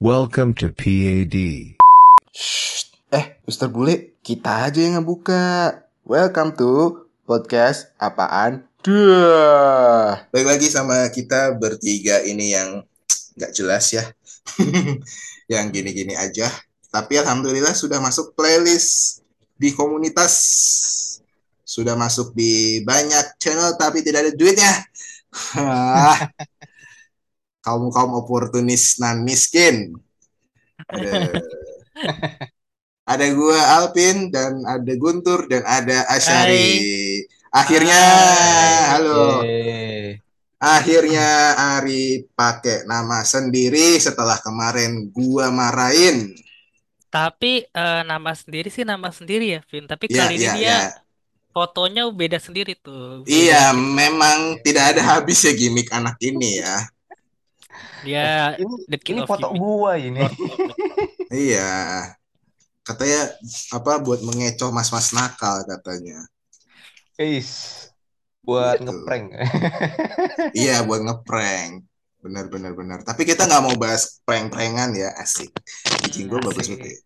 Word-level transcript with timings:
Welcome 0.00 0.56
to 0.64 0.72
PAD. 0.72 1.36
Shh. 2.32 2.88
Eh, 3.12 3.36
Mister 3.44 3.68
Bule, 3.68 4.16
kita 4.24 4.64
aja 4.64 4.80
yang 4.80 4.96
ngebuka. 4.96 5.76
Welcome 6.08 6.56
to 6.56 7.04
podcast 7.28 7.92
apaan? 8.00 8.64
Duh. 8.80 10.16
Baik 10.32 10.56
lagi 10.56 10.72
sama 10.72 11.04
kita 11.12 11.52
bertiga 11.60 12.24
ini 12.24 12.56
yang 12.56 12.80
nggak 13.36 13.52
jelas 13.52 13.92
ya. 13.92 14.08
yang 15.52 15.68
gini-gini 15.68 16.16
aja. 16.16 16.48
Tapi 16.88 17.20
alhamdulillah 17.20 17.76
sudah 17.76 18.00
masuk 18.00 18.32
playlist 18.32 19.20
di 19.60 19.76
komunitas. 19.76 20.32
Sudah 21.60 21.92
masuk 21.92 22.32
di 22.32 22.80
banyak 22.88 23.36
channel 23.36 23.76
tapi 23.76 24.00
tidak 24.00 24.24
ada 24.24 24.32
duitnya. 24.32 24.72
kaum 27.64 27.90
kaum 27.94 28.12
oportunis 28.20 28.98
nan 29.02 29.22
miskin. 29.28 29.76
Ada, 30.88 31.10
ada 33.12 33.26
gua 33.36 33.58
Alvin 33.82 34.30
dan 34.34 34.62
ada 34.64 34.92
Guntur 35.02 35.46
dan 35.50 35.62
ada 35.66 36.06
Asyari. 36.08 36.68
Akhirnya, 37.50 38.02
halo. 38.94 39.50
Akhirnya 40.76 41.28
Ari 41.76 42.28
pakai 42.38 42.84
nama 42.90 43.18
sendiri 43.32 43.96
setelah 44.06 44.36
kemarin 44.46 45.08
gua 45.16 45.48
marahin. 45.48 46.16
Tapi 47.10 47.66
eh, 47.66 48.00
nama 48.10 48.30
sendiri 48.40 48.68
sih 48.70 48.84
nama 48.86 49.08
sendiri 49.18 49.44
ya, 49.58 49.60
Vin. 49.70 49.84
Tapi 49.90 50.06
Ya, 50.08 50.16
kali 50.18 50.32
ini 50.38 50.46
ya, 50.46 50.54
dia 50.56 50.74
ya. 50.78 50.80
fotonya 51.54 52.02
beda 52.20 52.38
sendiri 52.46 52.72
tuh. 52.84 53.26
Beda 53.34 53.50
Iya, 53.50 53.62
gitu. 53.64 53.78
memang 54.00 54.38
tidak 54.64 54.84
ada 54.96 55.02
habisnya 55.10 55.52
gimmick 55.60 55.88
anak 55.92 56.16
ini 56.28 56.60
ya. 56.62 56.74
Dia 58.00 58.56
ini 58.56 58.74
the 58.88 58.96
king 58.96 59.20
ini 59.20 59.22
of 59.22 59.28
foto 59.28 59.48
gimmick. 59.48 59.60
gua 59.60 59.92
ini. 59.94 60.22
Iya. 61.28 61.72
Katanya 62.80 63.22
apa 63.70 64.00
buat 64.00 64.20
mengecoh 64.20 64.70
mas-mas 64.70 65.12
nakal 65.12 65.62
katanya. 65.62 66.24
Is 67.14 67.76
buat 68.40 68.80
Gitu. 68.80 68.88
ngeprank. 68.88 69.26
Iya, 70.52 70.82
buat 70.82 71.00
ngeprank. 71.00 71.84
Benar 72.20 72.48
benar 72.48 72.72
benar. 72.72 72.98
Tapi 73.00 73.22
kita 73.22 73.44
nggak 73.44 73.62
mau 73.62 73.76
bahas 73.76 74.20
prank-prankan 74.24 74.92
ya, 74.92 75.12
asik. 75.16 75.52
Kucing 76.02 76.26
gue 76.26 76.36
Hmm, 76.36 76.48
bagus 76.48 76.66
banget. 76.66 76.88
ya. 76.88 76.98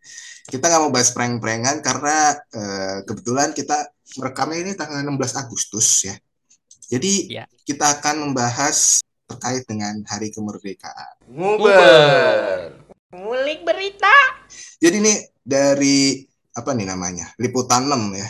Kita 0.46 0.64
nggak 0.64 0.80
mau 0.80 0.92
bahas 0.92 1.10
prank-prankan 1.10 1.76
karena 1.80 2.16
eh, 2.32 2.98
kebetulan 3.02 3.50
kita 3.50 3.76
merekamnya 4.16 4.58
ini 4.62 4.72
tanggal 4.72 5.02
16 5.02 5.34
Agustus 5.36 6.06
ya. 6.06 6.14
Jadi 6.86 7.34
Ya. 7.34 7.44
kita 7.64 7.98
akan 7.98 8.30
membahas 8.30 9.02
terkait 9.24 9.64
dengan 9.64 10.00
Hari 10.04 10.28
Kemerdekaan. 10.30 11.14
Nguber. 11.32 12.76
Ngulik 13.14 13.64
berita. 13.64 14.16
Jadi 14.82 14.96
nih 15.00 15.18
dari 15.40 16.24
apa 16.54 16.70
nih 16.76 16.86
namanya? 16.86 17.30
Liputan 17.40 17.88
6 17.88 18.14
ya. 18.14 18.28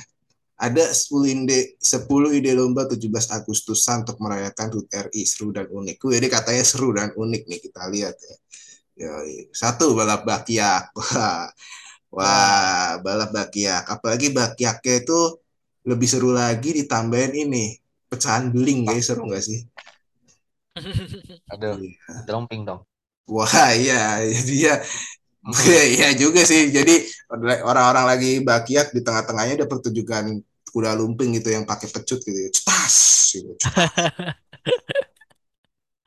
Ada 0.55 0.95
10 0.95 1.45
ide 1.45 1.75
10 1.83 2.39
ide 2.39 2.55
lomba 2.55 2.87
17 2.87 3.11
Agustusan 3.35 4.07
untuk 4.07 4.23
merayakan 4.23 4.71
HUT 4.71 4.87
RI 5.11 5.23
seru 5.27 5.51
dan 5.51 5.67
unik. 5.67 5.99
Ini 5.99 6.29
katanya 6.31 6.65
seru 6.65 6.95
dan 6.95 7.11
unik 7.11 7.43
nih 7.51 7.61
kita 7.61 7.91
lihat 7.91 8.15
ya. 8.15 8.37
Yoi. 8.95 9.51
Satu 9.51 9.93
balap 9.99 10.23
bakyak. 10.23 10.95
Wah. 10.99 11.51
Wah, 12.15 13.03
balap 13.03 13.35
bakyak. 13.35 13.83
Apalagi 13.91 14.31
bakyaknya 14.31 15.03
itu 15.03 15.21
lebih 15.85 16.07
seru 16.07 16.31
lagi 16.31 16.71
ditambahin 16.71 17.35
ini 17.35 17.75
pecahan 18.07 18.55
beling 18.55 18.87
guys, 18.87 19.11
seru 19.11 19.27
nggak 19.27 19.43
sih? 19.43 19.67
Aduh, 21.55 21.79
dromping 22.27 22.67
dong. 22.67 22.83
Wah, 23.25 23.73
iya, 23.73 24.21
jadi 24.21 24.55
ya 24.69 24.75
Iya 26.01 26.17
juga 26.17 26.41
sih. 26.49 26.73
Jadi 26.73 27.05
orang-orang 27.69 28.17
lagi 28.17 28.41
bakyak 28.41 28.97
di 28.97 29.05
tengah-tengahnya 29.05 29.61
ada 29.61 29.69
pertunjukan 29.69 30.41
kuda 30.73 30.97
lumping 30.97 31.37
gitu 31.37 31.53
yang 31.53 31.69
pakai 31.69 31.93
pecut 31.93 32.25
gitu. 32.25 32.39
ya. 32.39 32.49
Cetas 32.49 32.97
gitu. 33.37 33.53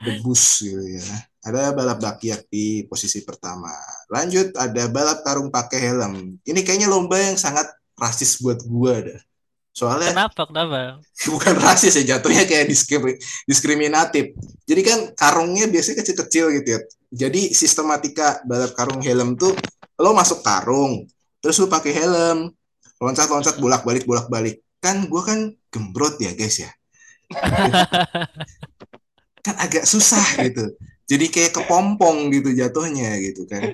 Debus 0.02 0.44
gitu 0.66 0.82
ya. 0.82 1.06
Ada 1.46 1.72
balap 1.72 2.02
bakyak 2.02 2.50
di 2.50 2.90
posisi 2.90 3.22
pertama. 3.22 3.70
Lanjut 4.10 4.58
ada 4.58 4.90
balap 4.90 5.22
karung 5.22 5.54
pakai 5.54 5.80
helm. 5.86 6.42
Ini 6.42 6.60
kayaknya 6.66 6.90
lomba 6.90 7.22
yang 7.22 7.38
sangat 7.38 7.70
rasis 7.94 8.42
buat 8.42 8.66
gua 8.66 9.06
dah. 9.06 9.22
Soalnya 9.78 10.10
Kenapa? 10.10 10.42
Kenapa? 10.50 10.98
bukan 11.34 11.54
rasis 11.62 11.94
ya 12.02 12.18
jatuhnya 12.18 12.50
kayak 12.50 12.66
diskri- 12.66 13.22
diskriminatif. 13.46 14.34
Jadi 14.66 14.82
kan 14.82 15.00
karungnya 15.14 15.70
biasanya 15.70 16.02
kecil-kecil 16.02 16.50
gitu 16.58 16.68
ya. 16.74 16.80
Jadi 17.14 17.54
sistematika 17.54 18.42
balap 18.50 18.74
karung 18.74 19.06
helm 19.06 19.38
tuh 19.38 19.54
lo 20.02 20.18
masuk 20.18 20.42
karung, 20.42 21.06
terus 21.40 21.62
lo 21.62 21.70
pakai 21.70 21.94
helm, 21.94 22.50
loncat-loncat 22.98 23.62
bolak-balik 23.62 24.10
bolak-balik. 24.10 24.66
Kan 24.82 25.06
gua 25.06 25.22
kan 25.30 25.54
gembrot 25.70 26.18
ya 26.18 26.34
guys 26.34 26.58
ya. 26.58 26.74
Kan 29.48 29.56
agak 29.64 29.88
susah 29.88 30.44
gitu. 30.44 30.76
Jadi 31.08 31.32
kayak 31.32 31.56
kepompong 31.56 32.28
gitu 32.36 32.52
jatuhnya 32.52 33.16
gitu 33.24 33.48
kan. 33.48 33.72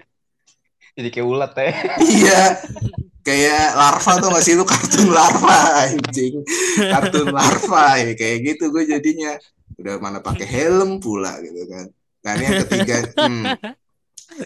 Jadi 0.93 1.09
kayak 1.09 1.25
ulat 1.25 1.49
ya. 1.57 1.73
Iya. 1.97 2.41
Kayak 3.23 3.79
larva 3.79 4.11
tuh 4.19 4.29
gak 4.35 4.43
sih 4.43 4.53
lu 4.53 4.67
kartun 4.67 5.07
larva 5.09 5.87
anjing. 5.87 6.43
Kartun 6.75 7.31
larva 7.31 7.85
ya 8.03 8.11
kayak 8.13 8.37
gitu 8.43 8.67
gue 8.67 8.83
jadinya. 8.83 9.39
Udah 9.79 9.95
mana 9.97 10.19
pakai 10.19 10.43
helm 10.43 10.99
pula 10.99 11.39
gitu 11.39 11.63
kan. 11.65 11.87
Nah 12.23 12.31
ini 12.35 12.43
yang 12.45 12.59
ketiga, 12.67 12.95
hmm, 13.19 13.43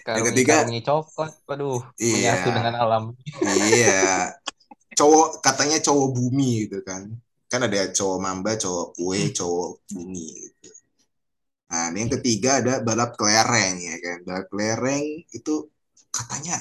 Karung 0.06 0.26
ketiga- 0.34 0.66
coklat. 0.82 1.34
Waduh, 1.46 1.82
Iya. 1.98 2.42
dengan 2.46 2.76
alam. 2.78 3.04
iya. 3.70 4.34
Cowok 4.94 5.42
katanya 5.42 5.78
cowok 5.82 6.08
bumi 6.14 6.66
gitu 6.66 6.82
kan. 6.82 7.06
Kan 7.48 7.62
ada 7.64 7.90
cowok 7.90 8.18
mamba, 8.18 8.58
cowok 8.58 8.94
kue, 8.94 9.30
cowok 9.30 9.70
bumi 9.94 10.28
gitu. 10.42 10.70
Nah, 11.68 11.92
ini 11.92 12.08
yang 12.08 12.12
ketiga 12.20 12.64
ada 12.64 12.74
balap 12.82 13.14
kelereng 13.14 13.76
ya 13.78 13.96
kan. 14.00 14.18
Balap 14.26 14.46
kelereng 14.50 15.04
itu 15.30 15.54
katanya 16.10 16.58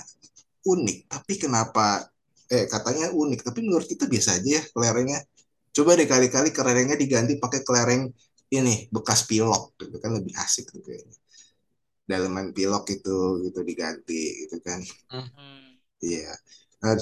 unik, 0.67 0.99
tapi 1.07 1.33
kenapa 1.39 2.11
eh 2.47 2.67
katanya 2.67 3.11
unik, 3.11 3.41
tapi 3.47 3.63
menurut 3.63 3.87
kita 3.87 4.07
biasa 4.07 4.43
aja 4.43 4.51
ya 4.59 4.63
kelerengnya. 4.75 5.23
Coba 5.71 5.95
deh 5.95 6.05
kali-kali 6.05 6.51
kelerengnya 6.51 6.97
diganti 6.97 7.39
pakai 7.39 7.63
kelereng 7.63 8.11
ini 8.49 8.87
bekas 8.91 9.27
pilok 9.27 9.75
gitu 9.79 9.97
kan 9.99 10.11
lebih 10.15 10.35
asik 10.35 10.67
tuh 10.71 10.83
kayaknya. 10.83 11.15
Daleman 12.07 12.55
pilok 12.55 12.87
itu 12.91 13.17
gitu 13.47 13.61
diganti 13.63 14.47
gitu 14.47 14.59
kan. 14.63 14.79
Hmm. 15.11 15.75
Iya. 15.99 16.31
Nah, 16.87 16.95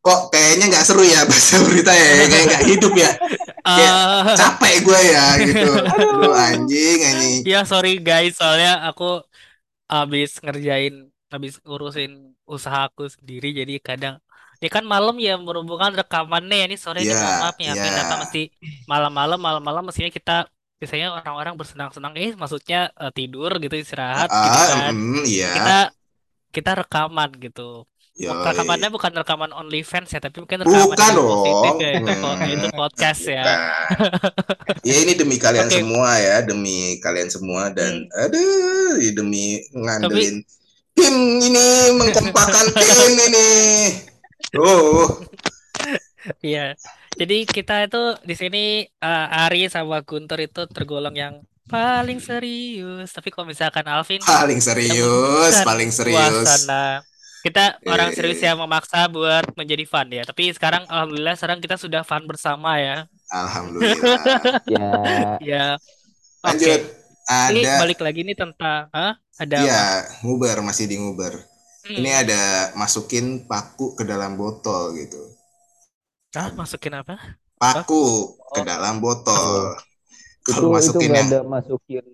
kok 0.00 0.20
kayaknya 0.30 0.72
nggak 0.72 0.84
seru 0.86 1.02
ya 1.04 1.26
bahasa 1.26 1.58
berita 1.60 1.92
ya, 1.92 2.24
kayak 2.30 2.44
nggak 2.48 2.64
hidup 2.72 2.94
ya. 2.94 3.10
Kayak 3.66 3.94
Eh, 3.98 4.36
capek 4.38 4.74
gue 4.86 5.00
ya 5.10 5.24
gitu. 5.42 5.70
Aduh 6.14 6.32
anjing 6.38 6.98
anjing. 7.02 7.40
ya 7.42 7.66
sorry 7.66 7.98
guys, 7.98 8.38
soalnya 8.38 8.86
aku 8.86 9.20
habis 9.90 10.38
ngerjain, 10.38 11.10
habis 11.28 11.58
ngurusin 11.66 12.35
usaha 12.54 12.80
aku 12.88 13.02
sendiri, 13.16 13.46
jadi 13.60 13.72
kadang 13.88 14.14
ini 14.60 14.68
kan 14.72 14.84
malam 14.88 15.14
ya 15.20 15.36
berhubungan 15.36 15.92
rekamannya 16.00 16.54
ya 16.60 16.64
ini 16.70 16.76
sore 16.80 16.98
ini 17.04 17.12
Iya, 17.12 17.20
mohon 17.20 17.36
maaf 17.44 17.56
ya, 17.60 17.72
iya. 17.76 17.92
apa 18.08 18.14
mesti 18.24 18.40
malam-malam 18.90 19.38
malam-malam 19.46 19.82
mestinya 19.86 20.10
kita 20.18 20.32
biasanya 20.80 21.06
orang-orang 21.18 21.54
bersenang-senang, 21.60 22.12
eh 22.20 22.30
maksudnya 22.40 22.78
eh, 23.02 23.12
tidur 23.16 23.50
gitu 23.64 23.74
istirahat 23.76 24.28
gitu 24.28 24.58
Ah, 24.60 24.66
kan. 24.88 24.92
mm, 24.96 25.22
iya. 25.28 25.48
Kita 25.56 25.76
kita 26.56 26.70
rekaman 26.80 27.30
gitu. 27.44 27.84
Yoi. 28.16 28.32
Rekamannya 28.48 28.88
bukan 28.96 29.12
rekaman 29.12 29.52
OnlyFans 29.52 30.08
ya, 30.16 30.20
tapi 30.24 30.40
mungkin 30.40 30.64
rekaman 30.64 30.96
Bukan 30.96 31.12
dong. 31.12 31.80
ya, 31.84 31.90
itu, 32.00 32.12
Hmm, 32.32 32.48
itu 32.48 32.66
podcast 32.72 33.22
ya. 33.28 33.44
bukan. 33.44 33.60
Ya 34.88 34.94
ini 35.02 35.12
demi 35.18 35.36
kalian 35.36 35.66
Oke. 35.68 35.76
semua 35.82 36.10
ya, 36.22 36.36
demi 36.46 36.96
kalian 37.04 37.28
semua 37.28 37.68
dan 37.74 38.06
Hmm. 38.08 38.20
aduh, 38.24 38.96
ya 39.02 39.10
demi 39.12 39.60
ngandelin 39.74 40.34
tim 40.96 41.14
ini 41.38 41.66
mengkompakan 41.94 42.66
tim 42.72 43.12
ini. 43.20 43.50
Oh, 44.56 45.20
Iya. 46.42 46.74
Jadi 47.14 47.46
kita 47.46 47.86
itu 47.86 48.02
di 48.26 48.34
sini 48.34 48.64
eh, 48.82 49.26
Ari 49.46 49.70
sama 49.70 50.02
Guntur 50.02 50.42
itu 50.42 50.66
tergolong 50.66 51.14
yang 51.14 51.34
paling 51.66 52.18
serius. 52.18 53.14
Tapi 53.14 53.30
kalau 53.30 53.46
misalkan 53.46 53.86
Alvin 53.86 54.20
paling 54.20 54.58
serius, 54.58 55.54
paling 55.62 55.90
serius. 55.90 56.18
suasana. 56.42 57.00
Kita 57.40 57.78
orang 57.86 58.10
Eh. 58.10 58.14
serius 58.18 58.42
yang 58.42 58.58
memaksa 58.58 59.06
buat 59.06 59.54
menjadi 59.54 59.86
fun 59.86 60.10
ya. 60.10 60.26
Tapi 60.26 60.50
sekarang 60.50 60.82
alhamdulillah 60.90 61.38
sekarang 61.38 61.62
kita 61.62 61.78
sudah 61.78 62.02
fun 62.02 62.26
bersama 62.26 62.74
ya. 62.82 63.06
Alhamdulillah. 63.30 64.18
Ya, 64.74 64.90
Ya. 65.38 65.66
Lanjut. 66.42 66.80
Oke. 67.26 67.34
Ini 67.50 67.60
Ada 67.62 67.74
balik 67.80 67.98
lagi 68.06 68.20
nih 68.26 68.36
tentang 68.38 68.82
Hah? 68.94 69.12
Ada 69.42 69.56
Iya, 69.62 69.72
apa? 69.72 69.80
nguber 70.22 70.56
masih 70.68 70.84
di 70.90 70.96
nguber. 71.00 71.34
Hmm. 71.84 71.94
Ini 71.98 72.10
ada 72.22 72.42
masukin 72.80 73.26
paku 73.48 73.86
ke 73.98 74.02
dalam 74.10 74.32
botol 74.40 74.82
gitu. 75.00 75.20
Ah, 76.40 76.50
masukin 76.58 76.94
apa? 77.00 77.14
Paku 77.60 78.04
ke 78.54 78.60
Oh. 78.60 78.66
dalam 78.68 78.94
botol. 79.04 79.76
itu 80.50 80.52
Kalau 80.54 80.70
itu 80.88 80.98
masukin 80.98 81.06
nggak 81.06 81.20
yang 81.20 81.30
ada 81.30 81.38
masukin 81.54 82.04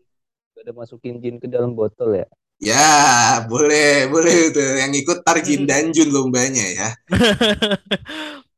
ada 0.60 0.72
masukin 0.80 1.14
jin 1.22 1.36
ke 1.42 1.48
dalam 1.54 1.72
botol 1.78 2.10
ya. 2.20 2.26
Ya, 2.62 3.42
boleh, 3.50 4.06
boleh 4.12 4.36
tuh. 4.54 4.68
Yang 4.80 4.92
ikut 5.02 5.18
Tarjin 5.26 5.62
dan 5.70 5.84
Jun 5.94 6.08
lombanya 6.14 6.64
ya. 6.78 6.88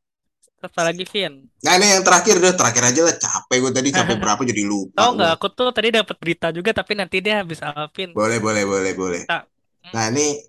Apa 0.64 0.80
lagi, 0.80 1.04
Vin? 1.04 1.44
Nah 1.60 1.72
ini 1.76 1.92
yang 1.92 2.00
terakhir 2.00 2.40
deh, 2.40 2.56
terakhir 2.56 2.82
aja 2.88 3.00
lah. 3.04 3.16
Capek 3.20 3.56
gue 3.60 3.72
tadi 3.76 3.88
sampai 3.92 4.16
berapa 4.22 4.40
jadi 4.40 4.62
lupa. 4.64 4.96
Tahu 4.96 5.10
nggak? 5.20 5.30
Aku 5.36 5.46
tuh 5.52 5.68
tadi 5.76 5.88
dapat 5.92 6.16
berita 6.16 6.48
juga, 6.48 6.70
tapi 6.72 6.92
nanti 6.96 7.20
dia 7.20 7.44
habis 7.44 7.60
Alvin. 7.60 8.16
Boleh, 8.16 8.40
boleh, 8.40 8.64
boleh, 8.64 8.92
boleh. 8.96 9.22
Tak. 9.28 9.44
Nah 9.92 10.04
ini 10.08 10.40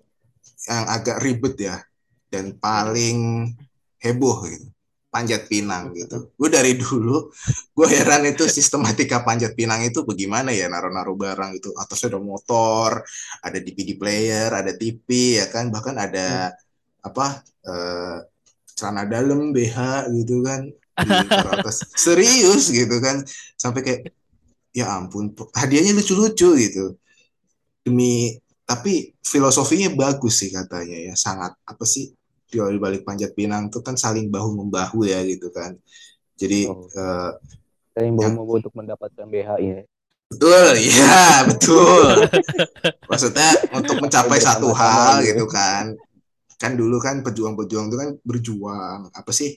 yang 0.66 0.84
agak 0.88 1.20
ribet 1.20 1.54
ya 1.60 1.76
dan 2.32 2.56
paling 2.56 3.52
heboh 4.00 4.48
gitu. 4.48 4.66
Panjat 5.16 5.48
Pinang 5.48 5.96
gitu. 5.96 6.28
Gue 6.36 6.52
dari 6.52 6.76
dulu, 6.76 7.32
gue 7.72 7.88
heran 7.88 8.28
itu 8.28 8.44
sistematika 8.52 9.24
Panjat 9.24 9.56
Pinang 9.56 9.80
itu 9.80 10.04
bagaimana 10.04 10.52
ya 10.52 10.68
naruh-naruh 10.68 11.16
barang 11.16 11.56
itu. 11.56 11.72
Atasnya 11.72 12.12
ada 12.12 12.20
motor, 12.20 13.00
ada 13.40 13.56
DVD 13.56 13.96
player, 13.96 14.52
ada 14.52 14.76
TV 14.76 15.40
ya 15.40 15.48
kan, 15.48 15.72
bahkan 15.72 15.96
ada 15.96 16.52
apa 17.00 17.40
eh, 17.64 18.18
celana 18.76 19.08
dalam 19.08 19.50
BH 19.50 20.06
gitu 20.12 20.44
kan 20.44 20.68
atas. 21.56 21.88
Serius 21.96 22.68
gitu 22.68 23.00
kan, 23.00 23.24
sampai 23.56 23.80
kayak 23.82 24.00
ya 24.72 24.92
ampun, 24.92 25.32
hadiahnya 25.56 25.96
lucu-lucu 25.96 26.56
gitu. 26.56 26.94
Demi 27.80 28.36
tapi 28.66 29.14
filosofinya 29.22 29.88
bagus 29.94 30.44
sih 30.44 30.50
katanya 30.52 31.12
ya, 31.12 31.14
sangat 31.16 31.56
apa 31.64 31.84
sih 31.88 32.12
di 32.46 32.58
balik 32.78 33.02
Panjat 33.02 33.34
Pinang 33.34 33.68
tuh 33.68 33.82
kan 33.82 33.98
saling 33.98 34.28
bahu 34.28 34.54
membahu 34.60 35.04
ya 35.04 35.24
gitu 35.24 35.48
kan. 35.50 35.74
Jadi 36.36 36.68
Oh. 36.68 36.84
Saya 37.96 38.12
yang 38.12 38.20
Yang- 38.20 38.36
bawa 38.36 38.52
untuk 38.60 38.74
mendapatkan 38.76 39.24
BHI 39.24 39.64
ya. 39.72 39.80
betul, 40.28 40.68
ya 40.76 41.20
betul. 41.48 42.06
Maksudnya 43.10 43.50
untuk 43.72 43.96
mencapai 44.04 44.36
satu 44.36 44.68
hal 44.68 45.24
gitu. 45.24 45.32
gitu 45.32 45.44
kan. 45.48 45.96
Kan 46.62 46.72
dulu 46.80 46.96
kan 47.06 47.16
pejuang-pejuang 47.26 47.86
itu 47.92 47.96
kan 48.02 48.10
berjuang 48.30 49.00
apa 49.12 49.30
sih 49.40 49.50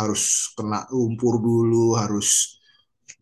harus 0.00 0.22
kena 0.56 0.86
lumpur 0.94 1.34
dulu, 1.42 1.96
harus 2.00 2.28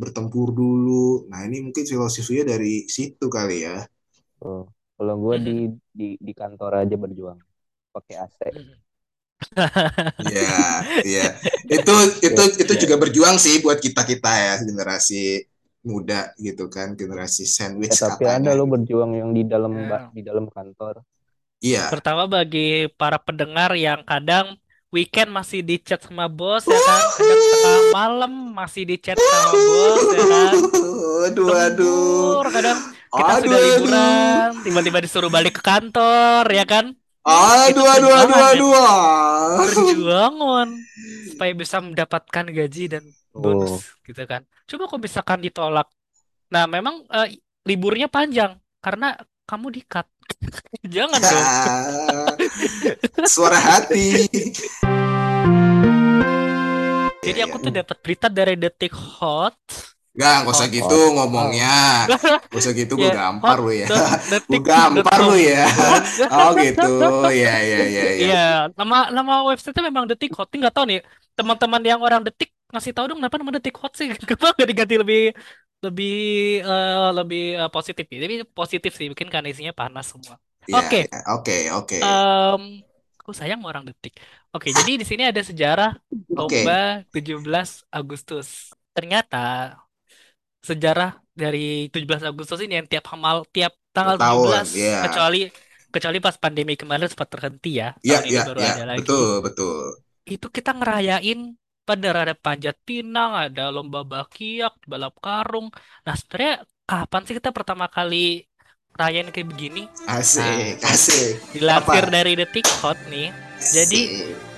bertempur 0.01 0.49
dulu. 0.61 1.29
Nah 1.31 1.41
ini 1.49 1.57
mungkin 1.67 1.85
filosofinya 1.93 2.45
dari 2.57 2.87
situ 2.97 3.27
kali 3.37 3.57
ya. 3.69 3.77
Oh. 4.47 4.63
Kalau 4.97 5.15
gue 5.25 5.37
di, 5.47 5.53
di 5.99 6.05
di 6.27 6.33
kantor 6.41 6.73
aja 6.87 6.95
berjuang 7.03 7.39
pakai 7.95 8.15
AC. 8.25 8.39
Iya, 10.23 10.41
iya. 11.09 11.23
Itu 11.77 11.93
itu 12.27 12.43
itu 12.63 12.73
Ya. 12.73 12.81
juga 12.83 12.95
berjuang 13.03 13.37
sih 13.45 13.55
buat 13.65 13.79
kita-kita 13.85 14.31
ya 14.47 14.53
generasi 14.69 15.15
muda 15.91 16.33
gitu 16.47 16.63
kan, 16.75 16.89
generasi 17.01 17.43
sandwich 17.57 17.93
Eh, 17.93 17.99
tapi 18.05 18.25
ada 18.37 18.51
katanya. 18.51 18.55
lo 18.59 18.65
berjuang 18.73 19.13
yang 19.21 19.31
di 19.37 19.43
dalam 19.53 19.73
Ya. 19.73 19.85
ba- 19.91 20.09
di 20.17 20.21
dalam 20.29 20.47
kantor. 20.55 20.95
Iya. 21.65 21.89
Terutama 21.89 22.29
bagi 22.29 22.93
para 23.01 23.17
pendengar 23.17 23.73
yang 23.73 24.05
kadang 24.05 24.61
weekend 24.93 25.33
masih 25.33 25.65
di 25.65 25.81
chat 25.81 25.99
sama 26.05 26.29
bos 26.29 26.63
ya 26.69 26.77
kan, 26.77 27.03
kadang 27.17 27.41
tengah 27.51 27.81
malam 27.91 28.33
masih 28.53 28.83
di 28.85 28.97
chat 29.01 29.17
sama 29.17 29.51
bos 29.57 30.05
ya 30.13 30.25
kan. 30.29 30.53
Aduh, 31.25 31.49
aduh. 31.51 32.45
Kadang 32.53 32.79
kita 33.09 33.33
Aduh, 33.33 33.43
sudah 33.49 33.61
liburan, 33.65 34.49
tiba-tiba 34.61 34.99
disuruh 35.01 35.31
balik 35.33 35.59
ke 35.59 35.63
kantor 35.65 36.45
ya 36.53 36.65
kan. 36.69 36.93
Aduh, 37.25 37.81
aduh, 37.89 38.13
aduh, 38.13 38.13
perjuangan, 38.13 38.53
aduh. 38.53 38.73
ah. 38.77 39.57
Berjuang 39.65 40.35
Mon, 40.37 40.69
supaya 41.33 41.53
bisa 41.57 41.77
mendapatkan 41.81 42.45
gaji 42.53 42.85
dan 42.93 43.05
Oh. 43.35 43.43
bonus 43.43 43.83
gitu 44.07 44.23
kan. 44.31 44.47
Coba 44.71 44.87
kalau 44.87 45.03
misalkan 45.03 45.43
ditolak. 45.43 45.91
Nah, 46.55 46.71
memang 46.71 47.03
eh, 47.11 47.43
liburnya 47.67 48.07
panjang 48.07 48.63
karena 48.79 49.19
kamu 49.45 49.67
di-cut. 49.77 50.09
Jangan 50.95 51.21
dong. 51.21 51.45
Ah, 51.45 52.33
Suara 53.33 53.61
hati. 53.61 54.25
Jadi 57.25 57.39
Iya, 57.41 57.49
aku 57.49 57.57
iya. 57.57 57.65
tuh 57.65 57.73
dapat 57.73 57.97
berita 58.05 58.27
dari 58.29 58.55
Detik 58.57 58.93
Hot. 58.93 59.57
Gak, 60.15 60.47
nggak 60.47 60.55
usah 60.55 60.69
Oh. 60.71 60.71
gitu 60.71 60.99
ngomongnya. 61.19 62.07
Nggak 62.47 62.61
usah 62.63 62.71
gitu, 62.71 62.95
gue 62.95 63.11
Ya, 63.11 63.19
gampar 63.19 63.59
lu 63.59 63.75
ya. 63.75 63.91
Gue 64.47 64.63
gampar 64.63 65.19
lu 65.27 65.35
ya. 65.35 65.67
Oh 66.31 66.55
gitu, 66.55 66.87
ya, 67.35 67.55
ya, 67.59 67.81
ya, 67.83 67.83
ya. 67.91 68.05
Iya, 68.15 68.47
nama 68.79 69.11
nama 69.11 69.43
website-nya 69.51 69.91
memang 69.91 70.07
Detik 70.07 70.31
Hot. 70.39 70.47
Nggak 70.55 70.71
tahu 70.71 70.87
nih, 70.87 71.03
teman-teman 71.35 71.83
yang 71.83 71.99
orang 71.99 72.23
Detik 72.23 72.54
ngasih 72.75 72.93
tahu 72.93 73.07
dong 73.15 73.19
kenapa 73.23 73.37
nama 73.39 73.53
Detik 73.55 73.77
Hot 73.81 73.93
sih? 73.95 74.11
Kenapa 74.29 74.53
nggak 74.59 74.69
diganti 74.69 74.95
lebih 74.99 75.21
lebih 75.85 76.15
eh, 76.65 77.09
lebih 77.15 77.45
eh, 77.61 77.71
positif 77.71 78.05
ya? 78.11 78.19
Tapi 78.25 78.35
positif 78.51 78.93
sih, 78.99 79.07
bikin 79.13 79.29
kan 79.31 79.47
isinya 79.47 79.71
panas 79.71 80.11
semua. 80.11 80.37
Iya, 80.67 80.77
Oke. 80.81 81.01
iya. 81.07 81.19
Oke, 81.37 81.57
oke. 81.71 81.97
Em, 82.01 82.63
aku 83.21 83.31
sayang 83.37 83.61
sama 83.61 83.69
orang 83.73 83.85
Detik. 83.89 84.17
Oke, 84.51 84.73
jadi 84.73 84.93
di 85.01 85.07
sini 85.07 85.23
ada 85.29 85.43
sejarah 85.45 85.93
Oke. 86.35 86.65
lomba 86.65 87.05
17 87.13 87.85
Agustus. 87.93 88.73
Ternyata 88.97 89.77
sejarah 90.65 91.21
dari 91.37 91.93
17 91.93 92.25
Agustus 92.25 92.59
ini 92.65 92.81
yang 92.81 92.89
tiap 92.89 93.05
hamal 93.13 93.45
tiap 93.53 93.77
tanggal 93.93 94.17
Tahun, 94.17 94.65
17 94.65 94.81
iya. 94.81 94.99
kecuali 95.05 95.41
kecuali 95.93 96.19
pas 96.19 96.37
pandemi 96.41 96.75
kemarin 96.75 97.07
sempat 97.07 97.29
terhenti 97.29 97.79
ya. 97.79 97.93
Iya, 98.01 98.19
Tahun 98.19 98.27
ini 98.27 98.33
iya, 98.35 98.43
baru 98.49 98.61
ada 98.65 98.85
lagi. 98.89 99.01
Betul, 99.05 99.31
betul. 99.45 99.79
Itu 100.25 100.47
kita 100.49 100.71
ngerayain 100.73 101.41
bener 101.89 102.15
ada 102.23 102.35
panjat 102.45 102.77
pinang, 102.89 103.31
ada 103.43 103.61
lomba 103.75 103.99
bakiak, 104.13 104.73
balap 104.91 105.15
karung. 105.25 105.67
Nah, 106.05 106.15
sebenarnya 106.19 106.53
kapan 106.89 107.21
sih 107.27 107.35
kita 107.39 107.51
pertama 107.57 107.87
kali 107.97 108.17
rayain 109.01 109.29
kayak 109.35 109.49
begini? 109.53 109.81
Asik, 110.09 110.45
Nah. 110.45 110.93
asik. 110.93 111.37
Dilansir 111.55 112.05
Apa? 112.05 112.05
dari 112.15 112.31
Detik 112.41 112.67
Hot 112.83 112.99
nih, 113.13 113.31
Jadi, 113.71 113.99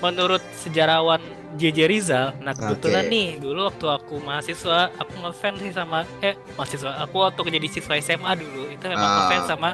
menurut 0.02 0.43
sejarawan 0.62 1.23
JJ 1.58 1.78
Rizal, 1.88 2.26
nah 2.44 2.52
kebetulan 2.58 3.05
Oke. 3.05 3.12
nih 3.12 3.38
dulu 3.43 3.58
waktu 3.70 3.87
aku 3.96 4.14
mahasiswa, 4.20 4.93
aku 5.00 5.14
ngefans 5.23 5.58
sih 5.64 5.73
sama 5.78 5.96
eh 6.20 6.34
mahasiswa, 6.56 6.90
aku 7.05 7.17
waktu 7.25 7.40
jadi 7.56 7.69
siswa 7.70 7.94
SMA 7.96 8.32
dulu 8.43 8.69
itu 8.75 8.84
memang 8.93 9.08
Ah. 9.08 9.17
ngefans 9.17 9.46
sama 9.50 9.69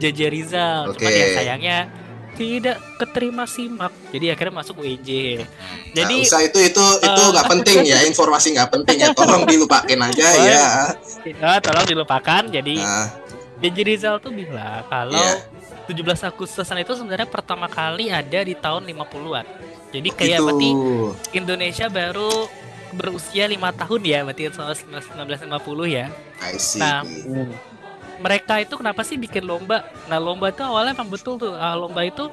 JJ 0.00 0.20
Rizal. 0.34 0.90
Cuman 0.94 1.12
Oke. 1.12 1.20
ya 1.20 1.26
sayangnya 1.28 1.74
tidak 2.32 2.80
keterima 2.96 3.44
simak, 3.44 3.92
jadi 4.08 4.32
akhirnya 4.32 4.64
masuk 4.64 4.80
UNJ. 4.80 5.10
Jadi 5.92 6.16
Nggak 6.16 6.32
usah 6.32 6.40
itu 6.40 6.58
itu 6.64 6.84
itu 6.98 7.22
eh, 7.22 7.28
nggak 7.28 7.46
penting 7.46 7.78
ya 7.84 7.98
informasi 8.10 8.56
nggak 8.56 8.70
penting 8.72 8.96
ya 9.00 9.08
tolong 9.12 9.44
dilupakin 9.44 10.00
aja 10.00 10.26
Boleh. 10.32 10.48
ya. 10.48 10.64
ya, 11.28 11.52
tolong 11.60 11.84
dilupakan. 11.84 12.42
Jadi 12.48 12.80
Nah, 12.80 13.12
JJ 13.60 13.78
Rizal 13.84 14.16
tuh 14.18 14.32
bilang 14.32 14.82
kalau 14.88 15.12
Iya. 15.14 15.44
17 15.82 16.24
Agustusan 16.24 16.78
itu 16.78 16.94
sebenarnya 16.94 17.26
pertama 17.26 17.66
kali 17.66 18.08
ada 18.08 18.40
di 18.40 18.54
tahun 18.54 18.86
50-an. 18.86 19.46
Jadi 19.92 20.08
kayak 20.08 20.38
itu 20.38 20.44
berarti 20.46 20.70
Indonesia 21.34 21.86
baru 21.86 22.48
berusia 22.92 23.44
lima 23.44 23.72
tahun 23.72 24.00
ya, 24.00 24.18
berarti 24.22 24.48
tahun 24.48 24.72
1950 24.72 25.52
ya. 25.84 26.06
I 26.40 26.56
see. 26.56 26.80
Nah, 26.80 27.02
Hmm. 27.04 27.52
Mereka 28.22 28.62
itu 28.62 28.78
kenapa 28.78 29.02
sih 29.02 29.18
bikin 29.18 29.42
lomba? 29.42 29.82
Nah, 30.06 30.22
lomba 30.22 30.54
itu 30.54 30.62
awalnya 30.62 30.94
emang 30.94 31.10
betul 31.10 31.34
tuh. 31.42 31.58
Ah, 31.58 31.74
lomba 31.74 32.06
itu 32.06 32.30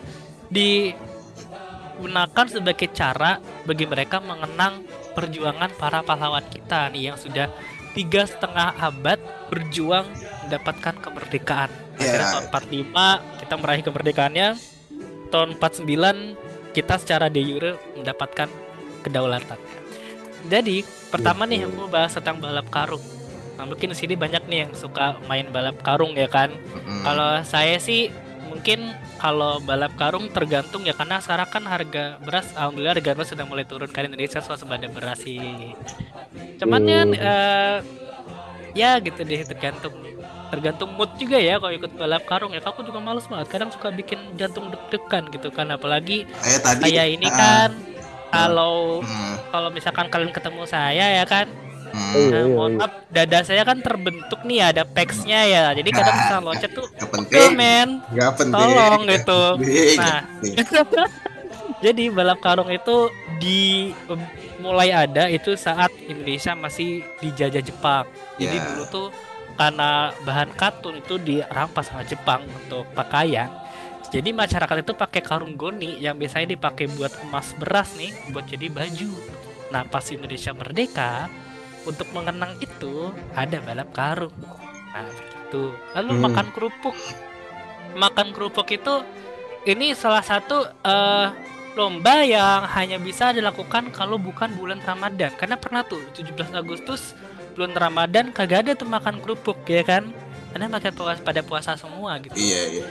digunakan 0.54 2.46
sebagai 2.46 2.94
cara 2.94 3.42
bagi 3.66 3.90
mereka 3.90 4.22
mengenang 4.22 4.86
perjuangan 5.18 5.74
para 5.76 6.06
pahlawan 6.06 6.46
kita 6.48 6.94
nih 6.94 7.12
yang 7.12 7.18
sudah 7.18 7.50
tiga 7.98 8.24
setengah 8.30 8.78
abad 8.78 9.18
berjuang 9.50 10.06
mendapatkan 10.46 10.96
kemerdekaan. 11.02 11.70
Akhirnya 11.98 12.22
Ya. 12.22 12.32
tahun 12.38 12.46
45 12.54 13.20
kita 13.44 13.54
meraih 13.58 13.84
kemerdekaannya. 13.84 14.48
Tahun 15.30 15.50
49 15.58 16.38
kita 16.74 16.96
secara 17.02 17.30
de 17.30 17.42
jure 17.42 17.78
mendapatkan 17.98 18.50
kedaulatan. 19.04 19.58
Jadi 20.48 20.86
pertama 21.12 21.44
nih 21.44 21.68
aku 21.68 21.92
bahas 21.92 22.16
tentang 22.16 22.40
balap 22.40 22.70
karung. 22.72 23.19
Nah 23.60 23.68
mungkin 23.68 23.92
di 23.92 23.98
sini 24.00 24.16
banyak 24.16 24.48
nih 24.48 24.60
yang 24.64 24.72
suka 24.72 25.20
main 25.28 25.52
balap 25.52 25.84
karung 25.84 26.16
ya 26.16 26.32
kan. 26.32 26.48
Mm-mm. 26.48 27.04
Kalau 27.04 27.44
saya 27.44 27.76
sih 27.76 28.08
mungkin 28.48 28.96
kalau 29.20 29.60
balap 29.60 29.94
karung 30.00 30.32
tergantung 30.32 30.88
ya 30.88 30.96
karena 30.96 31.20
sekarang 31.20 31.52
kan 31.52 31.64
harga 31.68 32.18
beras 32.24 32.50
alhamdulillah 32.56 32.96
harga 32.98 33.12
beras 33.14 33.30
sudah 33.30 33.46
mulai 33.46 33.68
turun 33.68 33.92
kan 33.92 34.08
Indonesia 34.08 34.40
swasembada 34.40 34.88
beras 34.88 35.20
sih. 35.20 35.76
Cuman 36.56 36.82
ya 36.88 37.04
eh, 37.04 37.78
ya 38.72 38.96
gitu 39.04 39.22
deh 39.22 39.44
tergantung 39.44 39.92
tergantung 40.50 40.90
mood 40.98 41.14
juga 41.20 41.38
ya 41.38 41.62
kalau 41.62 41.74
ikut 41.76 41.92
balap 41.94 42.24
karung 42.26 42.56
ya 42.56 42.64
aku 42.64 42.82
juga 42.82 42.98
males 42.98 43.28
banget 43.30 43.48
kadang 43.54 43.70
suka 43.70 43.94
bikin 43.94 44.18
jantung 44.34 44.74
deg-degan 44.74 45.30
gitu 45.30 45.54
kan 45.54 45.70
apalagi 45.70 46.26
Kayak 46.42 46.62
tadi. 46.66 46.82
kayak 46.90 47.08
ini 47.22 47.28
ah, 47.30 47.36
kan 47.38 47.70
kalau 48.34 49.06
mm, 49.06 49.34
kalau 49.54 49.70
misalkan 49.70 50.10
kalian 50.10 50.34
ketemu 50.34 50.66
saya 50.66 51.22
ya 51.22 51.26
kan 51.30 51.46
mm, 51.90 52.12
Iya, 52.12 52.28
Nah, 52.30 52.40
iya, 52.40 52.42
mohon 52.48 52.72
iya. 52.72 52.80
maaf, 52.80 52.94
dada 53.08 53.40
saya 53.42 53.64
kan 53.64 53.78
terbentuk 53.80 54.40
nih 54.42 54.60
ada 54.66 54.84
peksnya 54.84 55.40
ya. 55.44 55.64
Jadi 55.72 55.90
kadang 55.90 56.16
bisa 56.18 56.36
loncat 56.46 56.72
tuh 56.72 56.86
pegel 56.90 57.08
penting. 57.08 57.50
men. 57.54 57.90
Penting. 58.10 58.54
Tolong 58.54 59.00
gitu. 59.06 59.42
Penting, 59.60 59.96
nggak 59.96 60.22
Nah. 60.60 61.10
Jadi 61.80 62.04
balap 62.10 62.40
karung 62.40 62.68
itu 62.68 63.08
di 63.38 63.94
mulai 64.60 64.92
ada 64.92 65.32
itu 65.32 65.56
saat 65.56 65.88
Indonesia 66.02 66.52
masih 66.52 66.90
dijajah 67.18 67.64
Jepang. 67.64 68.04
Jadi 68.36 68.52
Ya. 68.54 68.64
dulu 68.66 68.84
tuh 68.86 69.08
karena 69.56 69.90
bahan 70.22 70.52
katun 70.54 71.00
itu 71.00 71.16
dirampas 71.16 71.88
sama 71.88 72.04
Jepang 72.04 72.44
untuk 72.46 72.84
pakaian. 72.92 73.48
Jadi 74.10 74.34
masyarakat 74.34 74.82
itu 74.82 74.92
pakai 74.92 75.22
karung 75.22 75.54
goni 75.54 75.96
yang 75.98 76.18
biasanya 76.18 76.52
dipakai 76.52 76.90
buat 76.90 77.14
emas 77.22 77.54
beras 77.56 77.94
nih 77.96 78.12
buat 78.30 78.44
jadi 78.44 78.68
baju. 78.68 79.12
Nah 79.70 79.86
pas 79.86 80.04
Indonesia 80.10 80.52
merdeka 80.52 81.30
untuk 81.86 82.08
mengenang 82.12 82.56
itu 82.60 83.12
ada 83.34 83.58
balap 83.64 83.90
karung. 83.92 84.34
Nah 84.92 85.06
begitu. 85.08 85.72
Lalu 85.96 86.12
Hmm. 86.12 86.24
makan 86.28 86.48
kerupuk. 86.52 86.96
Makan 87.96 88.28
kerupuk 88.32 88.68
itu 88.70 88.94
ini 89.66 89.92
salah 89.94 90.22
satu 90.22 90.66
eh, 90.66 91.28
lomba 91.74 92.26
yang 92.26 92.68
hanya 92.76 92.98
bisa 93.00 93.32
dilakukan 93.32 93.90
kalau 93.96 94.20
bukan 94.20 94.52
bulan 94.56 94.80
Ramadan. 94.84 95.32
Karena 95.36 95.56
pernah 95.56 95.82
tuh 95.86 96.02
17 96.14 96.52
Agustus 96.52 97.16
bulan 97.56 97.74
Ramadan 97.76 98.32
kagak 98.32 98.68
ada 98.68 98.72
tuh 98.78 98.88
makan 98.88 99.22
kerupuk 99.24 99.64
ya 99.66 99.84
kan. 99.84 100.10
Karena 100.50 100.66
pakai 100.66 100.90
puas 100.90 101.22
pada 101.22 101.46
puasa 101.46 101.78
semua 101.78 102.18
gitu. 102.18 102.34
Iya, 102.34 102.62
iya. 102.74 102.86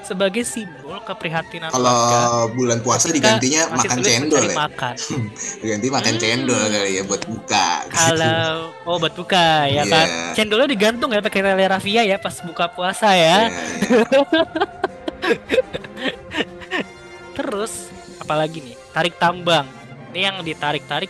Sebagai 0.00 0.42
simbol 0.42 0.96
keprihatinan 1.00 1.68
Kalau 1.68 1.88
warga, 1.88 2.52
bulan 2.52 2.78
puasa 2.78 3.08
digantinya 3.08 3.72
makan 3.72 3.98
cendol 3.98 4.42
ya. 4.42 4.54
makan. 4.54 4.94
Ganti 5.64 5.86
makan 5.88 6.10
Hmm. 6.10 6.20
cendol 6.20 6.62
kali 6.62 6.90
ya 6.92 7.02
buat 7.02 7.22
buka. 7.24 7.66
Kalau 7.88 8.48
oh 8.86 8.96
buat 8.98 9.12
buka 9.12 9.64
ya 9.64 9.80
Iya. 9.80 9.82
kan. 9.86 10.06
Cendolnya 10.34 10.66
digantung 10.66 11.08
ya 11.08 11.18
pakai 11.18 11.40
tali 11.40 11.64
rafia 11.64 12.02
ya 12.02 12.16
pas 12.16 12.34
buka 12.38 12.68
puasa 12.68 13.12
ya. 13.12 13.48
Iya, 13.48 13.48
iya. 13.48 13.64
Terus 17.34 17.72
apalagi 18.16 18.60
nih? 18.60 18.76
Tarik 18.92 19.14
tambang. 19.16 19.64
Ini 20.12 20.20
yang 20.22 20.36
ditarik-tarik 20.40 21.08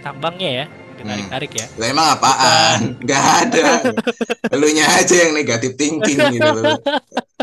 tambangnya 0.00 0.50
ya. 0.50 0.64
Ditarik-tarik 1.02 1.52
ya. 1.54 1.66
Lah 1.76 1.86
emang 1.88 2.06
apaan? 2.12 2.80
Gak 3.02 3.24
ada. 3.46 3.64
Elunya 4.54 4.84
aja 4.84 5.14
yang 5.14 5.32
negatif 5.32 5.74
thinking 5.74 6.18
gitu. 6.34 6.62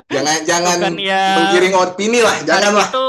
Jangan 0.08 0.38
jangan 0.44 0.78
Bukan 0.80 0.96
yang 1.00 1.36
menggiring 1.42 1.76
opini 1.76 2.20
lah, 2.22 2.36
janganlah. 2.44 2.88
itu 2.88 3.08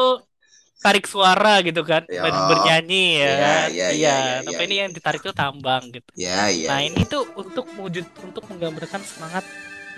tarik 0.79 1.11
suara 1.11 1.59
gitu 1.61 1.83
kan 1.83 2.07
Ya. 2.07 2.23
ber- 2.23 2.47
bernyanyi 2.49 3.07
ya, 3.13 3.27
Iya, 3.27 3.35
kan? 3.35 3.59
iya, 3.69 3.69
iya 3.69 3.89
iya, 3.91 4.15
iya, 4.15 4.35
tapi 4.47 4.63
iya, 4.63 4.67
ini 4.71 4.75
yang 4.79 4.91
ditarik 4.95 5.21
itu 5.21 5.35
tambang 5.35 5.83
gitu 5.91 6.11
Ya, 6.15 6.47
iya. 6.49 6.71
nah 6.71 6.79
ini 6.79 7.03
tuh 7.03 7.27
untuk 7.35 7.67
wujud 7.75 8.07
untuk 8.23 8.47
menggambarkan 8.47 9.03
semangat 9.03 9.43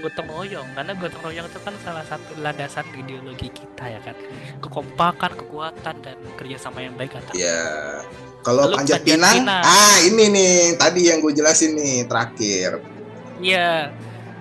gotong 0.00 0.32
royong 0.32 0.64
karena 0.72 0.96
gotong 0.96 1.20
royong 1.20 1.46
itu 1.46 1.60
kan 1.60 1.76
salah 1.84 2.00
satu 2.08 2.32
landasan 2.40 2.88
ideologi 2.96 3.52
kita 3.52 3.92
ya 3.92 4.00
kan 4.00 4.16
kekompakan 4.64 5.32
kekuatan 5.36 5.96
dan 6.00 6.16
kerjasama 6.40 6.80
yang 6.80 6.96
baik 6.96 7.12
antara 7.12 7.36
Ya. 7.36 8.00
Kalau 8.40 8.62
panjat 8.66 9.00
panjat 9.00 9.00
pinang, 9.04 9.36
pinang. 9.36 9.62
ah 9.62 9.96
ini 10.00 10.24
nih 10.28 10.52
tadi 10.74 11.00
yang 11.06 11.20
gue 11.20 11.32
jelasin 11.32 11.76
nih 11.76 12.08
terakhir. 12.08 12.80
Iya, 13.36 13.92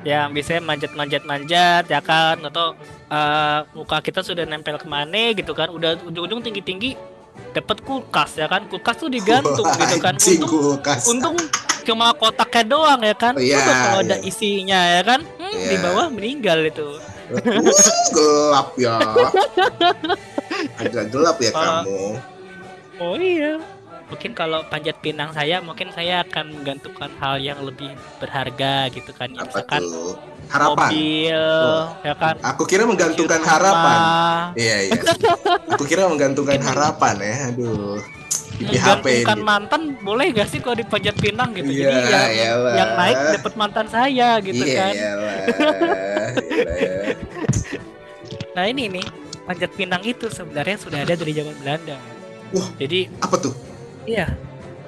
yang 0.02 0.32
biasanya 0.32 0.62
manjat-manjat-manjat 0.64 1.84
ya 1.86 2.00
kan 2.00 2.40
atau 2.42 2.80
eh, 3.06 3.60
muka 3.74 4.00
kita 4.00 4.20
sudah 4.20 4.44
nempel 4.44 4.76
ke 4.76 4.88
mana 4.88 5.32
gitu 5.32 5.52
kan, 5.52 5.68
udah 5.68 6.00
ujung-ujung 6.02 6.40
tinggi-tinggi 6.42 6.96
dapat 7.52 7.80
kulkas 7.82 8.36
ya 8.36 8.48
kan, 8.48 8.68
kulkas 8.68 8.96
tuh 8.98 9.08
digantung 9.08 9.64
Wah, 9.64 9.76
gitu 9.78 9.96
kan, 9.98 10.16
untung 10.16 10.44
kulkas. 10.46 11.04
untung 11.08 11.36
cuma 11.84 12.12
kotaknya 12.14 12.64
doang 12.70 13.02
ya 13.02 13.16
kan, 13.16 13.34
Oh, 13.34 13.42
iya, 13.42 13.58
Coba 13.58 13.74
kalau 13.82 14.00
ada 14.02 14.16
iya. 14.16 14.28
isinya 14.28 14.80
ya 14.94 15.02
kan, 15.02 15.20
hmm, 15.26 15.56
di 15.58 15.76
Iya. 15.76 15.80
bawah 15.82 16.08
meninggal 16.08 16.60
itu. 16.64 16.88
Uh, 17.30 17.72
gelap 18.12 18.70
ya. 18.76 18.96
Agak 20.82 21.06
gelap 21.10 21.38
ya 21.38 21.52
Kalau- 21.52 21.84
kamu. 21.84 22.02
Oh 23.00 23.16
iya. 23.16 23.54
Mungkin 24.10 24.34
kalau 24.34 24.66
panjat 24.66 24.98
pinang 25.06 25.30
saya, 25.38 25.62
mungkin 25.62 25.94
saya 25.94 26.26
akan 26.26 26.62
menggantungkan 26.62 27.14
hal 27.22 27.38
yang 27.38 27.62
lebih 27.62 27.94
berharga 28.18 28.90
gitu 28.90 29.14
kan, 29.14 29.30
ya, 29.30 29.46
Apa 29.46 29.54
misalkan 29.54 29.82
tuh? 29.86 30.18
Harapan. 30.50 30.90
mobil, 30.90 31.42
ya 32.02 32.14
kan, 32.18 32.36
Aku 32.42 32.66
kira 32.66 32.90
menggantungkan 32.90 33.38
Kunci 33.38 33.54
harapan. 33.54 34.00
Iya 34.58 34.78
iya. 34.90 34.98
Aku 35.78 35.86
kira 35.86 36.10
menggantungkan 36.10 36.58
harapan 36.58 37.16
ya. 37.22 37.36
Aduh. 37.54 38.02
Di 38.60 38.76
HP 38.76 39.24
ini. 39.24 39.40
mantan 39.40 39.96
boleh 40.04 40.36
gak 40.36 40.52
sih 40.52 40.60
kalau 40.60 40.76
di 40.76 40.84
panjat 40.84 41.16
pinang 41.16 41.56
gitu 41.56 41.72
Iya, 41.72 41.80
jadi 41.80 41.96
yang 42.12 42.32
iyalah. 42.36 42.74
yang 42.76 42.90
naik 43.00 43.18
dapat 43.40 43.54
mantan 43.56 43.88
saya 43.88 44.36
gitu 44.44 44.64
iya, 44.68 44.76
kan. 44.76 44.94
Iyalah. 45.00 45.36
nah 48.60 48.68
ini 48.68 48.92
nih 48.92 49.06
panjat 49.48 49.72
pinang 49.72 50.04
itu 50.04 50.28
sebenarnya 50.28 50.76
sudah 50.76 51.08
ada 51.08 51.16
dari 51.16 51.32
zaman 51.32 51.56
Belanda 51.64 51.96
Wah. 52.52 52.68
jadi 52.76 53.08
Apa 53.24 53.40
tuh? 53.40 53.56
Iya. 54.06 54.28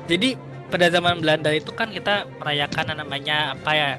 Jadi 0.08 0.36
pada 0.72 0.88
zaman 0.88 1.20
Belanda 1.20 1.52
itu 1.52 1.72
kan 1.76 1.92
kita 1.92 2.28
merayakan 2.40 2.96
namanya 2.96 3.56
apa 3.56 3.72
ya 3.76 3.90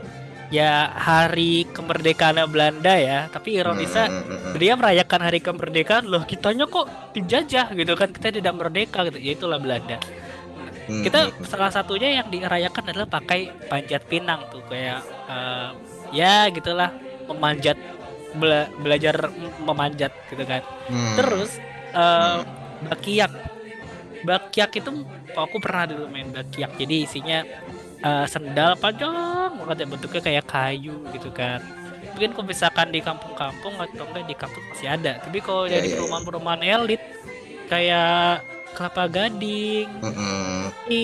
ya 0.53 0.73
hari 0.93 1.65
kemerdekaan 1.73 2.37
Belanda 2.49 2.93
ya. 2.97 3.29
Tapi 3.33 3.57
ironisnya 3.61 4.09
Hmm, 4.09 4.25
hmm, 4.25 4.39
hmm. 4.53 4.55
dia 4.61 4.73
merayakan 4.77 5.21
hari 5.25 5.41
kemerdekaan 5.41 6.05
loh 6.09 6.25
kitanya 6.29 6.69
kok 6.69 6.89
dijajah 7.17 7.73
gitu 7.73 7.93
kan 7.97 8.13
kita 8.13 8.29
tidak 8.33 8.53
merdeka 8.57 9.05
gitu. 9.09 9.19
Ya 9.21 9.33
itulah 9.33 9.57
Belanda. 9.57 9.97
Hmm, 10.89 11.01
kita 11.07 11.31
hmm, 11.31 11.47
salah 11.47 11.71
satunya 11.73 12.21
yang 12.21 12.29
dirayakan 12.29 12.85
adalah 12.93 13.09
pakai 13.09 13.55
panjat 13.71 14.03
pinang 14.05 14.45
tuh 14.53 14.61
kayak 14.69 15.01
eh, 15.31 15.69
ya 16.13 16.51
gitulah 16.53 16.91
memanjat 17.31 17.79
bela- 18.37 18.69
belajar 18.77 19.31
memanjat 19.63 20.13
gitu 20.29 20.45
kan. 20.45 20.61
Hmm. 20.91 21.15
terus 21.17 21.51
eh, 21.95 22.39
bakiak 22.83 23.33
bakiak 24.23 24.71
itu 24.75 24.91
aku 25.35 25.57
pernah 25.59 25.85
dulu 25.87 26.05
main 26.09 26.31
bakiak 26.31 26.75
jadi 26.77 26.97
isinya 27.05 27.39
eh, 28.01 28.27
sendal 28.27 28.75
panjang 28.77 29.13
banget 29.59 29.77
ya 29.83 29.87
bentuknya 29.87 30.21
kayak 30.23 30.45
kayu 30.47 30.95
gitu 31.11 31.31
kan. 31.31 31.61
Mungkin 32.13 32.31
kalau 32.37 32.45
misalkan 32.45 32.89
di 32.93 33.01
kampung-kampung 33.01 33.75
atau 33.79 34.05
enggak 34.05 34.25
di 34.29 34.35
kampus 34.37 34.63
masih 34.75 34.89
ada. 34.91 35.13
Tapi 35.23 35.39
kalau 35.41 35.65
Ya, 35.65 35.81
jadi 35.81 35.87
ya, 35.87 35.93
ya. 35.93 35.97
perumahan-perumahan 35.97 36.61
elit 36.61 37.03
kayak 37.67 38.43
kelapa 38.73 39.05
gading 39.07 39.89
Hmm, 40.01 40.13
hmm. 40.17 40.65
di 40.89 41.03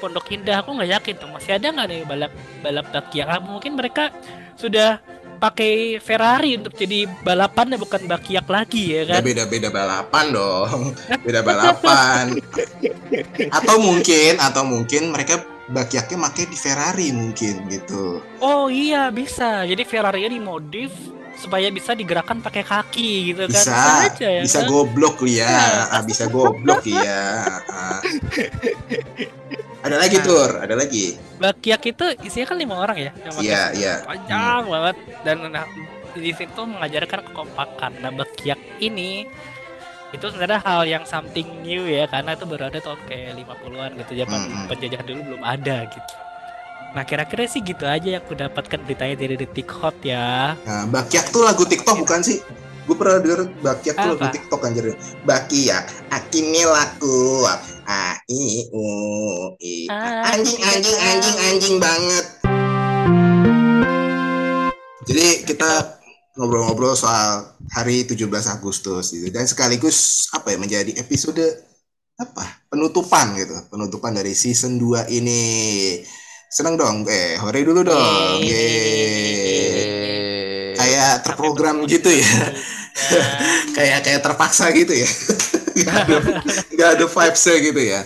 Pondok 0.00 0.28
Indah 0.32 0.60
aku 0.60 0.76
nggak 0.76 0.90
yakin 1.00 1.14
tuh. 1.16 1.28
Masih 1.30 1.56
ada 1.56 1.66
nggak 1.72 1.86
nih 1.88 2.00
balap 2.04 2.32
balap 2.60 2.86
bakiak 2.90 3.26
Ah, 3.28 3.40
mungkin 3.40 3.76
mereka 3.76 4.12
sudah 4.56 5.00
pakai 5.42 5.98
Ferrari 5.98 6.54
untuk 6.54 6.78
jadi 6.78 7.10
balapan 7.26 7.74
bukan 7.74 8.06
bakiak 8.06 8.46
lagi 8.46 8.94
ya 8.94 9.02
Ya, 9.02 9.18
kan 9.18 9.26
beda-beda 9.26 9.68
balapan 9.74 10.24
dong. 10.30 10.94
Beda 11.26 11.42
balapan. 11.42 12.38
atau 13.50 13.76
mungkin 13.82 14.38
atau 14.38 14.62
mungkin 14.62 15.10
mereka 15.10 15.42
bakiaknya 15.74 16.30
pakai 16.30 16.44
di 16.46 16.58
Ferrari 16.58 17.08
mungkin 17.10 17.66
gitu. 17.66 18.22
oh 18.38 18.70
iya 18.70 19.10
bisa 19.10 19.66
jadi 19.66 19.82
Ferrari 19.82 20.22
nya 20.22 20.30
dimodif 20.30 20.94
supaya 21.38 21.66
bisa 21.72 21.96
digerakkan 21.96 22.38
pakai 22.38 22.62
kaki 22.62 23.34
gitu 23.34 23.48
kan 23.48 23.50
Bisa, 23.50 23.74
aja 24.06 24.28
ya 24.28 24.42
bisa 24.44 24.60
kan? 24.62 24.70
goblok 24.70 25.16
ya. 25.26 25.58
Bisa 26.08 26.24
goblok 26.28 26.84
ya. 26.86 27.48
Ada 29.82 29.96
lagi 29.98 30.16
Nah. 30.16 30.24
tur, 30.24 30.50
ada 30.56 30.74
lagi. 30.74 31.06
bakiak 31.36 31.82
itu 31.84 32.06
isinya 32.22 32.46
kan 32.46 32.56
lima 32.56 32.74
orang 32.76 32.96
ya 32.96 33.10
Iya, 33.36 33.62
iya. 33.74 33.94
panjang 34.02 34.62
banget 34.64 34.96
dan 35.20 35.36
nah, 35.44 35.66
di 36.12 36.30
situ 36.30 36.60
mengajarkan 36.62 37.20
kekompakan 37.26 37.92
nah 37.98 38.12
bakiak 38.12 38.60
ini 38.78 39.26
itu 40.10 40.22
sebenarnya 40.22 40.60
hal 40.60 40.84
yang 40.84 41.02
something 41.02 41.48
new 41.62 41.82
ya 41.82 42.06
karena 42.06 42.32
itu 42.32 42.44
baru 42.44 42.68
ada 42.68 42.78
tahun 42.78 43.00
kayak 43.02 43.32
50-an 43.34 43.90
gitu 43.98 44.12
zaman 44.14 44.38
Hmm. 44.44 44.66
penjajah 44.68 45.02
dulu 45.02 45.20
belum 45.24 45.42
ada 45.42 45.76
gitu 45.84 46.12
nah 46.92 47.02
kira-kira 47.02 47.42
sih 47.44 47.58
gitu 47.58 47.82
aja 47.82 48.04
yang 48.06 48.20
aku 48.20 48.36
dapatkan 48.36 48.78
beritanya 48.82 49.16
dari 49.16 49.34
detik 49.34 49.66
hot 49.72 49.96
ya 49.98 50.52
Nah, 50.62 50.84
Bakiak 50.86 51.32
tuh 51.32 51.42
lagu 51.42 51.64
TikTok 51.64 51.96
bukan 51.98 52.20
sih? 52.20 52.38
Gue 52.82 52.96
pernah 52.98 53.22
denger 53.22 53.46
Bakiak 53.62 53.94
tuh 53.94 54.18
Apa? 54.18 54.34
TikTok 54.34 54.62
anjir. 54.66 54.86
Bakiak, 55.22 56.10
akini 56.10 56.66
laku, 56.66 57.46
a 57.86 58.18
i 58.26 58.66
u 58.74 58.86
i. 59.62 59.86
Anjing, 59.88 60.58
anjing, 60.58 60.98
anjing, 60.98 61.36
anjing 61.38 61.76
banget. 61.78 62.26
Jadi 65.06 65.26
kita 65.46 66.02
ngobrol-ngobrol 66.34 66.96
soal 66.98 67.54
hari 67.70 68.08
17 68.08 68.26
Agustus 68.50 69.12
gitu 69.12 69.28
dan 69.28 69.44
sekaligus 69.44 70.26
apa 70.32 70.56
ya 70.56 70.56
menjadi 70.56 70.96
episode 70.96 71.44
apa 72.16 72.64
penutupan 72.72 73.36
gitu 73.36 73.52
penutupan 73.68 74.16
dari 74.16 74.32
season 74.32 74.80
2 74.80 75.12
ini 75.12 75.40
seneng 76.48 76.80
dong 76.80 77.04
eh 77.04 77.36
hore 77.36 77.60
dulu 77.60 77.84
dong 77.84 78.40
Yeay. 78.40 79.81
Kayak 81.22 81.38
terprogram 81.38 81.86
gitu 81.86 82.10
ya. 82.10 82.18
Ya. 82.18 82.50
kayak 83.78 83.98
kayak 84.02 84.20
terpaksa 84.26 84.74
gitu 84.74 84.90
ya. 84.90 85.06
Nggak 85.78 85.96
ada 86.04 86.16
nggak 86.74 86.90
ada 86.98 87.06
vibes 87.06 87.44
gitu 87.46 87.80
ya. 87.80 88.00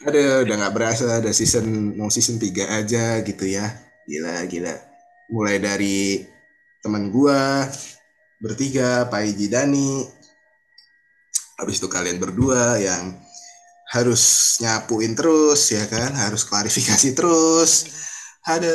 Ada 0.00 0.22
udah 0.46 0.54
nggak 0.56 0.74
berasa 0.78 1.04
ada 1.18 1.30
season 1.34 1.98
mau 1.98 2.08
season 2.08 2.38
3 2.38 2.78
aja 2.80 3.18
gitu 3.26 3.44
ya. 3.44 3.74
Gila 4.06 4.46
gila. 4.46 4.74
Mulai 5.28 5.56
dari 5.58 6.24
teman 6.80 7.10
gua 7.10 7.66
bertiga 8.38 9.10
Pak 9.10 9.34
Iji 9.34 9.50
Dani. 9.50 10.06
Habis 11.58 11.82
itu 11.82 11.90
kalian 11.90 12.16
berdua 12.16 12.80
yang 12.80 13.18
harus 13.90 14.56
nyapuin 14.62 15.12
terus 15.18 15.74
ya 15.74 15.84
kan? 15.90 16.14
Harus 16.14 16.46
klarifikasi 16.46 17.12
terus. 17.12 17.90
Ada 18.46 18.72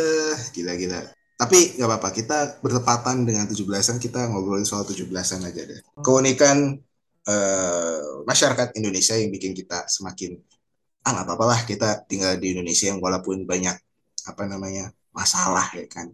gila 0.54 0.78
gila 0.78 1.15
Tapi 1.36 1.76
nggak 1.76 1.88
apa-apa, 1.88 2.10
kita 2.16 2.38
bertepatan 2.64 3.28
dengan 3.28 3.44
17-an, 3.44 4.00
kita 4.00 4.32
ngobrolin 4.32 4.64
soal 4.64 4.88
17-an 4.88 5.44
aja 5.44 5.62
deh. 5.68 5.80
Keunikan 6.00 6.80
eh, 7.26 8.00
masyarakat 8.24 8.72
Indonesia 8.78 9.20
yang 9.20 9.34
bikin 9.34 9.52
kita 9.52 9.84
semakin 9.90 10.38
ah 11.06 11.14
nggak 11.14 11.26
apa-apa 11.30 11.46
lah 11.46 11.60
kita 11.62 11.90
tinggal 12.10 12.34
di 12.38 12.58
Indonesia 12.58 12.90
yang 12.90 12.98
walaupun 12.98 13.46
banyak 13.46 13.78
apa 14.26 14.42
namanya 14.50 14.90
masalah 15.14 15.70
ya 15.78 15.86
kan 15.86 16.10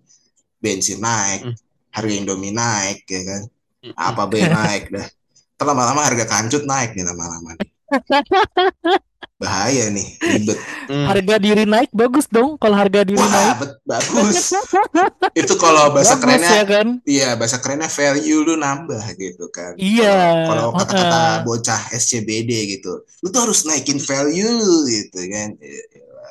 bensin 0.60 1.00
naik 1.00 1.48
Hmm. 1.48 1.56
harga 1.96 2.12
Indomie 2.12 2.52
naik 2.52 3.08
ya 3.08 3.24
kan 3.24 3.42
Hmm. 3.82 3.96
apa 3.96 4.24
be 4.28 4.44
naik 4.44 4.92
dah 4.92 5.08
Ntar 5.56 5.66
lama-lama 5.68 6.02
harga 6.02 6.26
kancut 6.26 6.66
naik 6.66 6.92
nih 6.98 7.06
lama-lama. 7.06 7.54
bahaya 9.42 9.90
nih 9.90 10.06
ribet 10.22 10.60
Hmm. 10.86 11.08
Harga 11.08 11.40
diri 11.40 11.64
naik 11.64 11.88
bagus 11.92 12.28
dong 12.28 12.60
kalau 12.60 12.76
harga 12.76 13.02
diri 13.02 13.16
naik. 13.16 13.32
wah 13.32 13.56
bet- 13.58 13.80
bagus 13.82 14.52
itu 15.42 15.54
kalau 15.56 15.88
bahasa 15.90 16.14
Bagus 16.14 16.22
kerennya 16.22 16.52
ya 16.52 16.64
kan? 16.64 16.88
iya 17.04 17.30
bahasa 17.34 17.58
kerennya 17.58 17.88
value 17.88 18.44
lu 18.44 18.54
nambah 18.56 19.00
gitu 19.16 19.48
kan 19.50 19.74
Iya. 19.76 20.46
kalau 20.46 20.76
kata-kata 20.76 21.22
bocah 21.42 21.82
SCBD 21.92 22.52
gitu 22.72 23.02
lu 23.18 23.28
tuh 23.28 23.42
harus 23.42 23.64
naikin 23.64 23.98
value 23.98 24.52
lu 24.52 24.84
gitu 24.86 25.20
kan 25.26 25.50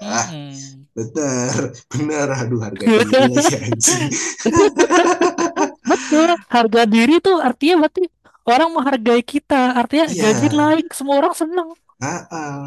ah 0.00 0.28
Mm-mm. 0.28 0.84
bener 0.90 1.56
bener 1.88 2.26
aduh 2.30 2.60
harga 2.60 2.84
diri 2.88 3.54
anjing 3.60 4.08
Betul. 5.82 6.30
Harga 6.46 6.82
diri 6.84 7.18
tuh 7.18 7.38
artinya 7.38 7.84
berarti 7.84 8.02
orang 8.42 8.70
menghargai 8.70 9.22
kita. 9.22 9.74
Artinya 9.74 10.06
Iya. 10.06 10.20
gaji 10.24 10.48
naik, 10.52 10.86
semua 10.90 11.14
orang 11.18 11.34
senang. 11.34 11.68
Ah, 11.98 12.22
ah. 12.30 12.60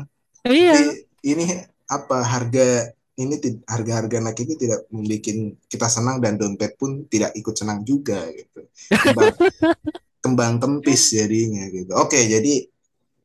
Iya. 0.43 0.75
Tapi 0.75 0.93
ini 1.23 1.45
apa 1.87 2.17
harga 2.23 2.91
ini 3.13 3.37
harga-harga 3.69 4.17
naik 4.17 4.39
ini 4.41 4.55
tidak 4.57 4.89
membuat 4.89 5.21
kita 5.69 5.87
senang 5.87 6.17
dan 6.17 6.35
dompet 6.35 6.73
pun 6.75 7.05
tidak 7.05 7.31
ikut 7.37 7.53
senang 7.53 7.85
juga 7.85 8.25
gitu. 8.33 8.65
Kembang, 8.89 9.35
kembang 10.23 10.53
kempis 10.57 11.13
jadinya 11.13 11.69
gitu. 11.69 11.93
Oke 11.93 12.25
jadi 12.25 12.65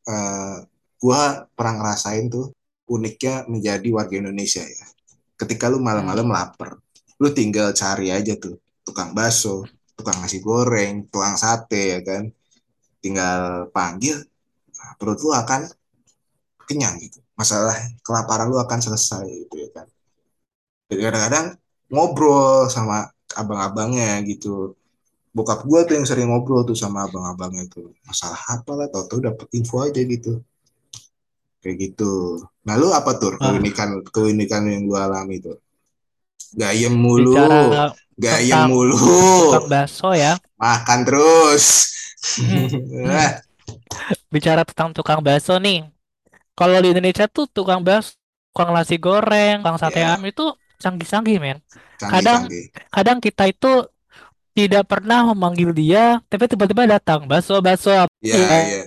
eh, 0.08 0.56
gua 1.00 1.48
pernah 1.56 1.74
ngerasain 1.82 2.28
tuh 2.28 2.52
uniknya 2.88 3.48
menjadi 3.48 3.88
warga 3.90 4.14
Indonesia 4.20 4.62
ya. 4.62 4.86
Ketika 5.38 5.72
lu 5.72 5.80
malam-malam 5.80 6.28
lapar 6.28 6.76
lu 7.18 7.34
tinggal 7.34 7.74
cari 7.74 8.14
aja 8.14 8.38
tuh 8.38 8.62
tukang 8.86 9.10
bakso 9.10 9.66
tukang 9.98 10.22
nasi 10.22 10.38
goreng 10.38 11.08
tukang 11.08 11.40
sate 11.40 11.96
ya 11.96 12.00
kan. 12.04 12.28
Tinggal 13.00 13.72
panggil 13.72 14.20
perut 15.00 15.18
lu 15.24 15.32
akan 15.32 15.64
kenyang 16.68 17.00
gitu. 17.00 17.18
Masalah 17.32 17.72
kelaparan 18.04 18.46
lu 18.46 18.60
akan 18.60 18.78
selesai 18.78 19.24
gitu 19.24 19.56
ya 19.56 19.68
kan. 19.72 19.86
Jadi 20.88 21.00
kadang-kadang 21.00 21.46
ngobrol 21.88 22.68
sama 22.68 23.08
abang-abangnya 23.32 24.20
gitu. 24.22 24.76
Bokap 25.32 25.64
gua 25.64 25.84
tuh 25.84 25.96
yang 25.96 26.04
sering 26.04 26.28
ngobrol 26.28 26.64
tuh 26.64 26.76
sama 26.76 27.08
abang-abangnya 27.08 27.64
tuh. 27.68 27.92
Masalah 28.04 28.40
apa 28.52 28.72
lah 28.76 28.86
tau-tau 28.88 29.18
dapet 29.18 29.48
info 29.52 29.80
aja 29.80 30.00
gitu. 30.00 30.40
Kayak 31.58 31.76
gitu. 31.90 32.42
Nah 32.62 32.76
lu 32.76 32.92
apa 32.92 33.16
tuh 33.16 33.34
Ah. 33.36 33.50
keunikan 33.52 34.00
keunikan 34.08 34.62
yang 34.68 34.84
lu 34.84 34.94
alami 34.94 35.40
tuh? 35.40 35.56
Gayem 36.54 36.94
mulu. 36.94 37.36
Bicara 37.36 37.92
gayem 38.16 38.60
mulu. 38.66 38.96
tukang 39.52 39.68
bakso 39.68 40.10
ya. 40.12 40.36
makan 40.56 41.00
terus. 41.06 41.64
Eh, 43.08 43.30
Bicara 44.28 44.66
tentang 44.66 44.90
tukang 44.90 45.22
bakso 45.22 45.54
nih. 45.56 45.86
Kalau 46.58 46.76
di 46.82 46.90
Indonesia 46.90 47.30
tuh 47.30 47.46
tukang 47.46 47.80
bakso, 47.80 48.18
tukang 48.50 48.74
nasi 48.74 48.98
goreng, 48.98 49.62
tukang 49.62 49.78
sate 49.78 50.02
Iya. 50.02 50.18
ayam 50.18 50.26
itu 50.26 50.44
canggih-canggih, 50.76 51.38
men. 51.38 51.58
Kadang- 51.96 52.50
canggih-canggih 52.50 52.90
Kadang 52.90 53.18
kita 53.22 53.44
itu 53.46 53.72
tidak 54.52 54.84
pernah 54.84 55.22
memanggil 55.30 55.70
dia, 55.70 56.18
tapi 56.26 56.50
tiba-tiba 56.50 56.90
datang 56.90 57.24
bakso, 57.24 57.62
bakso. 57.62 57.94
iya 58.18 58.34
Iya. 58.34 58.42
iya 58.42 58.82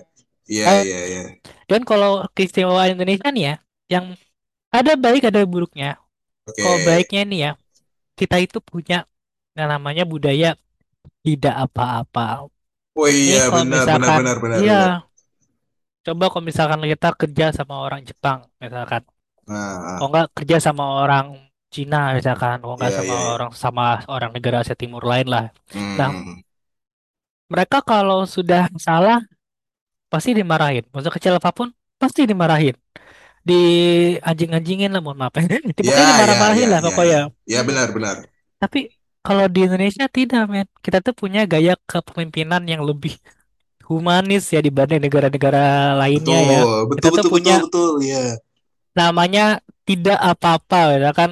iya 0.52 0.64
Eh, 0.68 0.82
iya 0.84 1.00
iya 1.08 1.22
Dan 1.64 1.88
kalau 1.88 2.28
keistimewaan 2.36 2.92
Indonesia 2.92 3.32
nih 3.32 3.44
ya, 3.48 3.56
yang 3.88 4.06
ada 4.68 5.00
baik 5.00 5.24
ada 5.24 5.40
buruknya. 5.48 5.96
oke 6.44 6.60
Kalau 6.60 6.78
baiknya 6.84 7.22
nih 7.24 7.40
ya, 7.40 7.52
kita 8.20 8.36
itu 8.38 8.60
punya 8.60 9.08
yang 9.56 9.72
namanya 9.72 10.04
budaya 10.04 10.60
tidak 11.24 11.56
apa-apa. 11.56 12.52
Oh 12.92 13.08
iya 13.08 13.48
benar 13.48 13.88
benar 13.88 14.00
misalkan- 14.04 14.20
benar 14.20 14.38
benar. 14.38 14.58
Iya. 14.60 14.84
benar. 15.00 15.11
Coba 16.06 16.24
kalau 16.32 16.46
misalkan 16.50 16.82
kita 16.94 17.08
kerja 17.22 17.46
sama 17.58 17.76
orang 17.86 18.02
Jepang, 18.10 18.40
misalkan, 18.64 19.02
Nah, 19.48 19.82
kalau 19.96 20.08
nggak 20.14 20.28
kerja 20.38 20.58
sama 20.68 20.84
orang 21.02 21.26
Cina, 21.76 21.98
misalkan, 22.18 22.56
kalau 22.64 22.76
nggak 22.80 22.94
Iya, 22.94 22.98
sama 22.98 23.16
iya, 23.16 23.20
iya. 23.26 23.34
orang 23.36 23.52
sama 23.64 23.84
orang 24.16 24.32
negara 24.36 24.58
Asia 24.64 24.76
Timur 24.82 25.04
lain 25.12 25.28
lah. 25.34 25.44
hmm, 25.74 25.98
Nah, 26.00 26.10
Mereka 27.52 27.78
kalau 27.84 28.24
sudah 28.36 28.72
salah 28.80 29.20
pasti 30.12 30.32
dimarahin. 30.40 30.86
Masa 30.96 31.10
kecil 31.16 31.34
apa 31.40 31.52
pun 31.58 31.70
pasti 32.02 32.22
dimarahin. 32.32 32.76
Di 33.50 33.56
anjing-anjingin 34.30 34.92
lah, 34.94 35.02
mohon 35.06 35.20
maaf. 35.22 35.34
Pokoknya 35.88 36.06
Ya, 36.06 36.12
dimarah-marahin 36.12 36.68
ya, 36.68 36.72
lah 36.74 36.82
ya, 36.82 36.88
pokoknya. 36.88 37.20
ya 37.54 37.60
benar 37.68 37.88
benar. 37.96 38.18
Tapi 38.62 38.80
kalau 39.26 39.46
di 39.54 39.60
Indonesia 39.68 40.06
tidak, 40.18 40.42
men. 40.52 40.68
Kita 40.86 40.98
tuh 41.06 41.14
punya 41.22 41.40
gaya 41.52 41.74
kepemimpinan 41.90 42.62
yang 42.72 42.82
lebih 42.90 43.14
humanis 43.92 44.44
ya 44.56 44.60
dibanding 44.68 45.02
negara-negara 45.06 45.60
lainnya 46.02 46.40
Betul, 46.40 46.52
ya. 46.54 46.60
betul 46.90 46.96
Kita 46.98 47.08
tuh 47.12 47.24
betul 47.24 47.32
punya 47.34 47.56
betul 47.58 47.68
betul 47.68 47.92
ya. 48.12 48.24
namanya 48.96 49.44
tidak 49.88 50.18
apa-apa 50.20 51.00
ya 51.00 51.12
kan. 51.16 51.32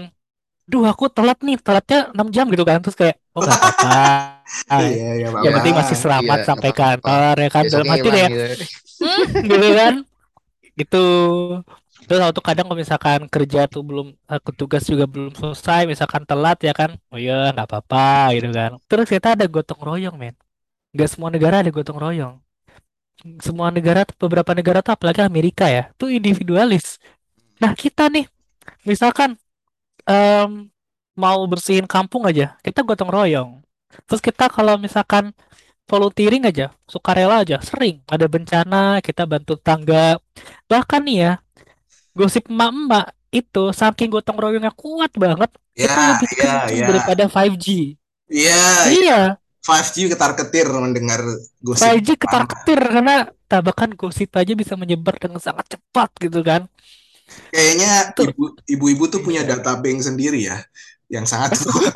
Duh, 0.70 0.86
aku 0.88 1.06
telat 1.12 1.38
nih, 1.46 1.58
telatnya 1.62 2.00
6 2.16 2.28
jam 2.36 2.46
gitu 2.54 2.64
kan. 2.66 2.80
Terus 2.84 2.98
kayak, 2.98 3.16
oh 3.36 3.42
nggak 3.44 3.58
apa-apa. 3.60 3.90
Iya 4.70 5.10
iya 5.20 5.28
Yang 5.46 5.54
penting 5.62 5.76
masih 5.78 5.98
selamat 5.98 6.40
Iya, 6.42 6.48
sampai 6.50 6.72
kantor 6.74 7.34
ya 7.38 7.50
kan. 7.54 7.64
Dalam 7.70 7.88
hati 7.94 8.08
hilang 8.10 8.18
kayak, 8.18 8.32
gitu. 8.34 8.66
"Hmm," 9.02 9.26
gitu 9.46 9.68
kan. 9.80 9.94
Gitu. 10.80 11.04
Terus 12.08 12.20
waktu 12.26 12.42
kadang 12.42 12.66
kalau 12.68 12.80
misalkan 12.84 13.20
kerja 13.30 13.60
tuh 13.74 13.82
belum 13.86 14.08
eh, 14.32 14.40
tugas 14.58 14.84
juga 14.92 15.06
belum 15.06 15.34
selesai, 15.38 15.82
misalkan 15.92 16.24
telat 16.30 16.58
ya 16.68 16.74
kan. 16.74 16.90
Oh 17.14 17.20
iya, 17.22 17.54
nggak 17.54 17.68
apa-apa 17.70 18.34
gitu 18.36 18.50
kan. 18.58 18.72
Terus 18.90 19.08
kita 19.14 19.28
ada 19.38 19.46
gotong 19.46 19.82
royong, 19.88 20.16
men. 20.18 20.36
Nggak 20.96 21.10
semua 21.14 21.30
negara 21.36 21.56
ada 21.64 21.72
gotong 21.78 22.00
royong. 22.00 22.36
Semua 23.44 23.68
negara, 23.68 24.08
beberapa 24.16 24.52
negara 24.56 24.80
tuh 24.80 24.96
apalagi 24.96 25.20
Amerika 25.20 25.68
ya, 25.68 25.92
tuh 26.00 26.08
individualis. 26.08 26.96
Nah, 27.62 27.74
kita 27.76 28.08
nih, 28.12 28.26
misalkan 28.88 29.36
em, 30.10 30.70
mau 31.18 31.40
bersihin 31.52 31.88
kampung 31.90 32.24
aja, 32.30 32.56
kita 32.66 32.82
gotong 32.88 33.12
royong. 33.12 33.52
Terus 34.08 34.22
kita 34.24 34.50
kalau 34.52 34.76
misalkan 34.82 35.34
volunteering 35.90 36.44
aja, 36.50 36.72
sukarela 36.90 37.44
aja, 37.44 37.60
sering 37.64 38.02
ada 38.10 38.28
bencana, 38.30 39.00
kita 39.06 39.24
bantu 39.30 39.56
tangga. 39.60 40.18
Bahkan 40.72 41.02
nih 41.08 41.18
ya, 41.26 41.32
gosip 42.18 42.44
emak-emak 42.52 43.06
itu 43.30 43.60
saking 43.74 44.10
gotong 44.14 44.38
royongnya 44.42 44.74
kuat 44.74 45.12
banget, 45.18 45.52
itu 45.80 45.98
Ya 45.98 46.02
lebih 46.10 46.30
kenceng 46.40 46.82
ya. 46.82 46.88
daripada 46.90 47.24
5G. 47.30 47.98
Iya, 48.30 48.54
Iya, 48.86 49.14
5G 49.68 50.08
ketar-ketir 50.12 50.68
mendengar 50.84 51.22
gosip 51.68 51.96
5G 51.96 52.08
pertama. 52.22 52.22
ketar-ketir 52.22 52.80
karena 52.94 53.16
tabakan 53.52 53.92
gosip 54.00 54.30
aja 54.40 54.54
bisa 54.62 54.74
menyebar 54.82 55.16
dengan 55.22 55.40
sangat 55.48 55.66
cepat 55.74 56.10
gitu 56.24 56.40
kan. 56.50 56.62
Kayaknya 57.54 57.90
ibu-ibu 58.74 59.04
tuh 59.14 59.22
punya 59.26 59.42
data 59.46 59.72
bank 59.82 60.00
sendiri 60.08 60.40
ya 60.50 60.58
yang 61.14 61.26
sangat 61.30 61.58
kuat. 61.66 61.94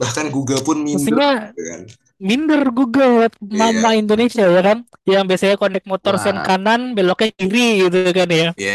Bahkan 0.00 0.26
Google 0.34 0.62
pun 0.66 0.78
minder 0.86 1.18
Mestinya 1.18 1.28
gitu 1.42 1.60
kan. 1.70 1.80
minder 2.28 2.60
Google 2.76 3.14
mama 3.60 3.90
Indonesia 4.00 4.44
ya 4.46 4.60
kan 4.68 4.78
yang 5.12 5.24
biasanya 5.28 5.56
connect 5.62 5.86
motor 5.92 6.14
sen 6.24 6.36
kanan 6.46 6.80
beloknya 6.96 7.28
kiri 7.38 7.60
gitu 7.86 7.98
kan 8.18 8.28
ya 8.30 8.48
Iya, 8.60 8.74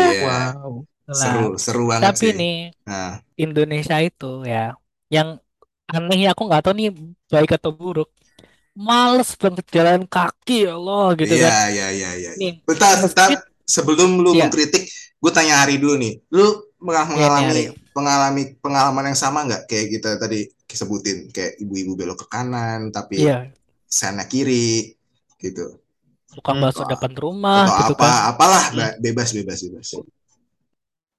iya. 0.00 0.18
wow 0.24 0.70
Lah, 1.18 1.18
Seru, 1.20 1.44
seru 1.64 1.82
banget 1.92 2.14
tapi 2.14 2.24
sih. 2.24 2.34
nih 2.38 2.52
Nah, 2.88 3.08
Indonesia 3.44 3.96
itu 4.08 4.24
ya 4.52 4.58
yang 5.14 5.28
anehnya 5.88 6.32
aku 6.32 6.42
nggak 6.46 6.62
tahu 6.62 6.74
nih 6.76 6.90
baik 7.26 7.56
atau 7.56 7.72
buruk 7.72 8.08
males 8.72 9.34
banget 9.34 9.66
jalan 9.72 10.06
kaki 10.06 10.68
ya 10.68 10.78
Allah 10.78 11.06
gitu 11.18 11.34
iya, 11.34 11.48
kan 11.50 11.52
iya, 11.72 11.86
iya, 11.90 12.10
iya. 12.14 12.30
nih 12.36 12.52
Bentar, 12.62 13.00
bentar. 13.02 13.28
Sebelum 13.68 14.24
lu 14.24 14.32
Iya. 14.32 14.48
mengkritik, 14.48 14.88
gue 15.20 15.28
tanya 15.28 15.60
Hari 15.60 15.76
dulu 15.76 16.00
nih. 16.00 16.24
Lu 16.32 16.46
pernah 16.80 17.04
Iya, 17.04 17.12
mengalami 17.12 17.44
Hari. 17.52 17.64
pengalami 17.92 18.42
pengalaman 18.64 19.04
yang 19.10 19.18
sama 19.18 19.44
nggak 19.44 19.68
kayak 19.68 19.86
kita 19.92 20.10
tadi 20.16 20.48
sebutin 20.64 21.28
kayak 21.28 21.60
ibu-ibu 21.60 21.92
belok 21.92 22.24
ke 22.24 22.26
kanan 22.30 22.88
tapi 22.88 23.20
iya 23.20 23.52
sana 23.84 24.24
kiri 24.24 24.94
gitu. 25.36 25.76
tukang 26.28 26.60
Hmm. 26.60 26.64
bakso 26.64 26.84
Atau- 26.84 26.92
depan 26.94 27.12
rumah 27.12 27.66
Atau 27.66 27.76
gitu 27.82 27.94
apa 27.98 28.04
kan 28.04 28.14
apalah 28.30 28.64
Hmm. 28.70 28.76
ba- 28.78 28.96
bebas 29.00 29.28
bebas 29.32 29.58
bebas. 29.60 29.88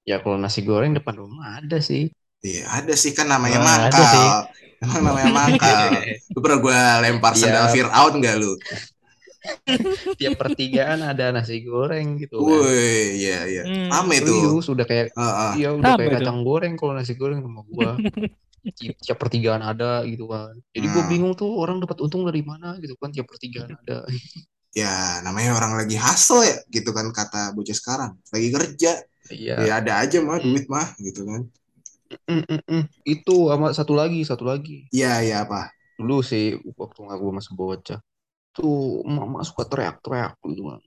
Ya 0.02 0.16
kalau 0.18 0.34
nasi 0.34 0.64
goreng 0.64 0.90
depan 0.90 1.14
rumah 1.18 1.60
ada 1.60 1.78
sih. 1.78 2.08
Iya, 2.40 2.64
ada 2.66 2.94
sih 2.94 3.12
kan 3.12 3.26
namanya 3.26 3.60
ada 3.60 3.68
mangkal. 3.90 4.04
sih. 4.06 4.28
Emang 4.80 5.02
namanya 5.04 5.28
mangkal. 5.30 5.78
Lu 6.32 6.38
pernah 6.40 6.58
gue 6.58 6.78
lempar 7.04 7.32
Iya. 7.32 7.40
sandal 7.42 7.66
Fir'aun 7.68 8.12
nggak 8.16 8.36
lu? 8.36 8.52
Tiap 10.16 10.36
pertigaan 10.36 11.00
ada 11.00 11.32
nasi 11.32 11.60
goreng 11.60 12.16
gitu 12.16 12.36
kan. 12.36 12.48
Woi, 12.60 13.16
iya 13.16 13.38
iya. 13.44 13.62
Hmm, 13.64 13.88
Rame 13.88 14.20
tuh. 14.20 14.36
Serius, 14.36 14.66
udah 14.68 14.86
kayak 14.86 15.06
Heeh. 15.10 15.50
iya 15.56 15.68
udah 15.70 15.84
Rame 15.86 15.98
kayak 15.98 16.10
tuh. 16.10 16.16
kacang 16.20 16.40
goreng 16.40 16.74
kalau 16.76 16.92
nasi 16.92 17.12
goreng 17.14 17.40
sama 17.40 17.60
gua. 17.66 17.96
ti- 18.70 18.92
tiap 18.94 19.16
pertigaan 19.16 19.60
ada 19.60 20.04
gitu 20.04 20.28
kan. 20.28 20.52
Jadi 20.70 20.86
gue 20.86 20.96
Nah. 20.98 21.08
bingung 21.08 21.32
tuh 21.32 21.48
orang 21.50 21.80
dapat 21.80 21.96
untung 21.98 22.24
dari 22.24 22.40
mana 22.40 22.76
gitu 22.76 22.92
kan 22.94 23.08
tiap 23.08 23.24
pertigaan 23.26 23.72
ada. 23.74 24.04
Ya 24.70 24.92
namanya 25.20 25.56
orang 25.56 25.72
lagi 25.74 25.96
hustle 25.96 26.40
ya 26.40 26.60
gitu 26.68 26.92
kan 26.92 27.08
kata 27.10 27.52
bocah 27.52 27.72
sekarang. 27.72 28.10
Lagi 28.28 28.48
kerja. 28.48 28.92
Iya. 29.28 29.54
Ya 29.60 29.72
ada 29.76 29.92
aja 29.98 30.20
mah 30.20 30.36
Hmm. 30.36 30.52
duit 30.52 30.68
mah 30.68 30.92
gitu 30.96 31.24
kan. 31.24 31.48
Mm, 32.10 32.42
mm, 32.42 32.60
mm. 32.66 32.84
Itu 33.06 33.50
sama 33.50 33.70
satu 33.70 33.94
lagi, 33.94 34.26
satu 34.26 34.42
lagi. 34.42 34.90
Iya 34.90 35.22
iya 35.22 35.36
apa? 35.46 35.70
Dulu 35.94 36.22
sih 36.26 36.58
waktu 36.74 36.98
nggak 37.06 37.18
gue 37.18 37.32
masih 37.38 37.52
bocah. 37.54 38.00
Tuh 38.50 39.06
emak 39.06 39.46
suka 39.46 39.62
teriak-teriak 39.70 40.34
gitu 40.42 40.62
kan. 40.74 40.80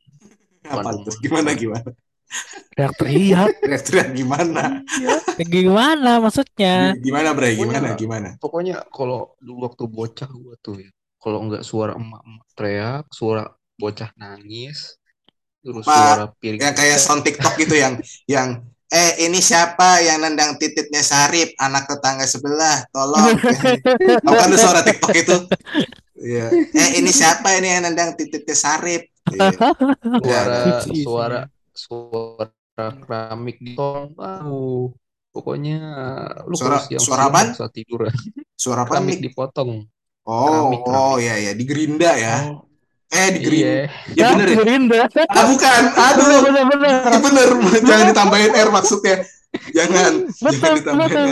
Apa 0.68 0.82
tuh? 1.08 1.16
Gimana 1.24 1.56
gimana? 1.56 1.90
Teriak-teriak. 2.76 3.50
Teriak-teriak 3.64 4.10
gimana? 4.12 4.64
Gimana 5.40 6.12
maksudnya? 6.20 6.98
Gimana 7.00 7.30
Bray? 7.32 7.56
Pokoknya- 7.56 7.80
Gimana 7.80 7.90
gimana? 7.96 8.30
Pokoknya 8.44 8.76
kalau 8.92 9.32
dulu 9.40 9.58
waktu 9.72 9.84
bocah 9.88 10.28
gue 10.28 10.56
tuh 10.60 10.76
ya, 10.84 10.92
kalau 11.24 11.40
nggak 11.48 11.64
suara 11.64 11.96
emak-emak 11.96 12.48
teriak, 12.52 13.04
suara 13.16 13.48
bocah 13.80 14.12
nangis, 14.20 15.00
terus 15.64 15.88
suara 15.88 16.28
piring 16.36 16.60
Yang 16.60 16.76
kayak 16.76 17.00
sound 17.00 17.24
TikTok 17.24 17.54
gitu 17.56 17.76
yang 17.80 17.94
yang 18.28 18.50
eh 18.94 19.26
ini 19.26 19.40
siapa 19.40 20.00
yang 20.00 20.22
nendang 20.22 20.54
titiknya 20.56 21.02
Sarip 21.02 21.58
anak 21.58 21.90
tetangga 21.90 22.24
sebelah 22.24 22.86
tolong 22.88 23.34
tahu 24.24 24.32
kan 24.32 24.48
lu 24.48 24.56
suara 24.56 24.82
TikTok 24.82 25.16
itu 25.16 25.38
Iya. 26.16 26.48
eh 26.54 26.90
ini 26.96 27.10
siapa 27.10 27.58
ini 27.58 27.68
yang 27.68 27.84
nendang 27.84 28.14
titiknya 28.14 28.54
Sarip 28.54 29.10
Iya. 29.28 29.50
suara 30.22 30.58
Iya. 30.86 31.04
suara 31.04 31.40
suara 31.74 32.48
keramik 33.02 33.58
di 33.58 33.74
tong 33.74 34.14
pokoknya 35.30 35.78
lu 36.46 36.54
Suara- 36.54 36.80
siang 36.80 37.02
suara 37.02 37.28
apaan? 37.28 37.52
saat 37.52 37.74
tidur 37.74 38.06
suara 38.54 38.86
apa 38.86 39.02
keramik 39.02 39.18
dipotong 39.20 39.90
oh 40.24 40.46
keramik, 40.70 40.82
keramik. 40.86 41.02
oh 41.02 41.16
ya 41.18 41.36
ya 41.42 41.52
di 41.52 41.64
Gerinda 41.66 42.12
ya 42.14 42.36
Oh. 42.46 42.70
Eh 43.14 43.28
di 43.30 43.40
Gerinda 43.40 43.70
iya 43.70 43.86
ya 44.18 44.26
bener 44.34 44.48
ya 44.50 44.58
Gerinda. 44.58 45.00
ah 45.30 45.46
bukan 45.46 45.82
aduh 45.94 46.40
Bener-bener. 46.42 46.94
Ya 47.06 47.20
bener 47.30 47.50
jangan 47.82 48.06
ditambahin 48.10 48.52
R 48.52 48.70
maksudnya 48.70 49.16
jangan 49.70 50.12
jangan 50.34 50.50
Betul, 50.50 50.74
ditambahin 50.82 51.14
betul. 51.14 51.30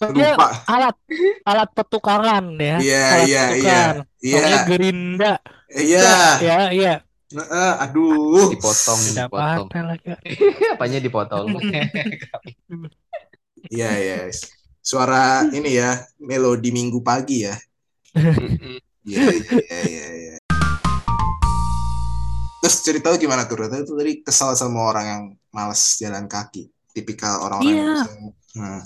R 0.00 0.10
lupa 0.10 0.46
alat 0.64 0.96
alat 1.44 1.68
petukaran 1.76 2.44
ya. 2.56 2.76
iya 2.80 3.04
alat 3.04 3.26
iya 3.28 3.42
iya 3.52 3.52
petukar. 3.52 3.94
iya 4.24 4.58
Gerinda. 4.64 5.32
iya 5.70 6.00
Ya, 6.40 6.58
iya. 6.72 6.94
Heeh, 7.30 7.72
aduh 7.78 8.50
dipotong 8.50 8.98
dipotong 9.06 9.68
apanya 10.74 10.98
dipotong 10.98 11.46
Iya, 13.70 13.90
iya. 13.94 14.18
Suara 14.80 15.44
ini 15.52 15.76
ya, 15.76 16.00
melodi 16.18 16.72
minggu 16.72 17.04
pagi 17.04 17.44
ya. 17.46 17.54
Iya, 19.00 19.32
iya, 19.32 19.78
iya, 19.86 20.06
iya. 20.12 20.36
Terus 22.70 22.86
cerita 22.86 23.10
lu 23.10 23.18
gimana 23.18 23.42
tuh? 23.44 23.58
Rata 23.58 23.82
itu 23.82 23.98
tadi 23.98 24.22
kesal 24.22 24.54
sama 24.54 24.86
orang 24.86 25.04
yang 25.04 25.22
males 25.50 25.98
jalan 25.98 26.30
kaki. 26.30 26.70
Tipikal 26.94 27.42
orang-orang 27.42 27.74
Iya. 27.74 27.82
yang 27.82 27.98
bisa- 27.98 28.38
Hmm, 28.50 28.82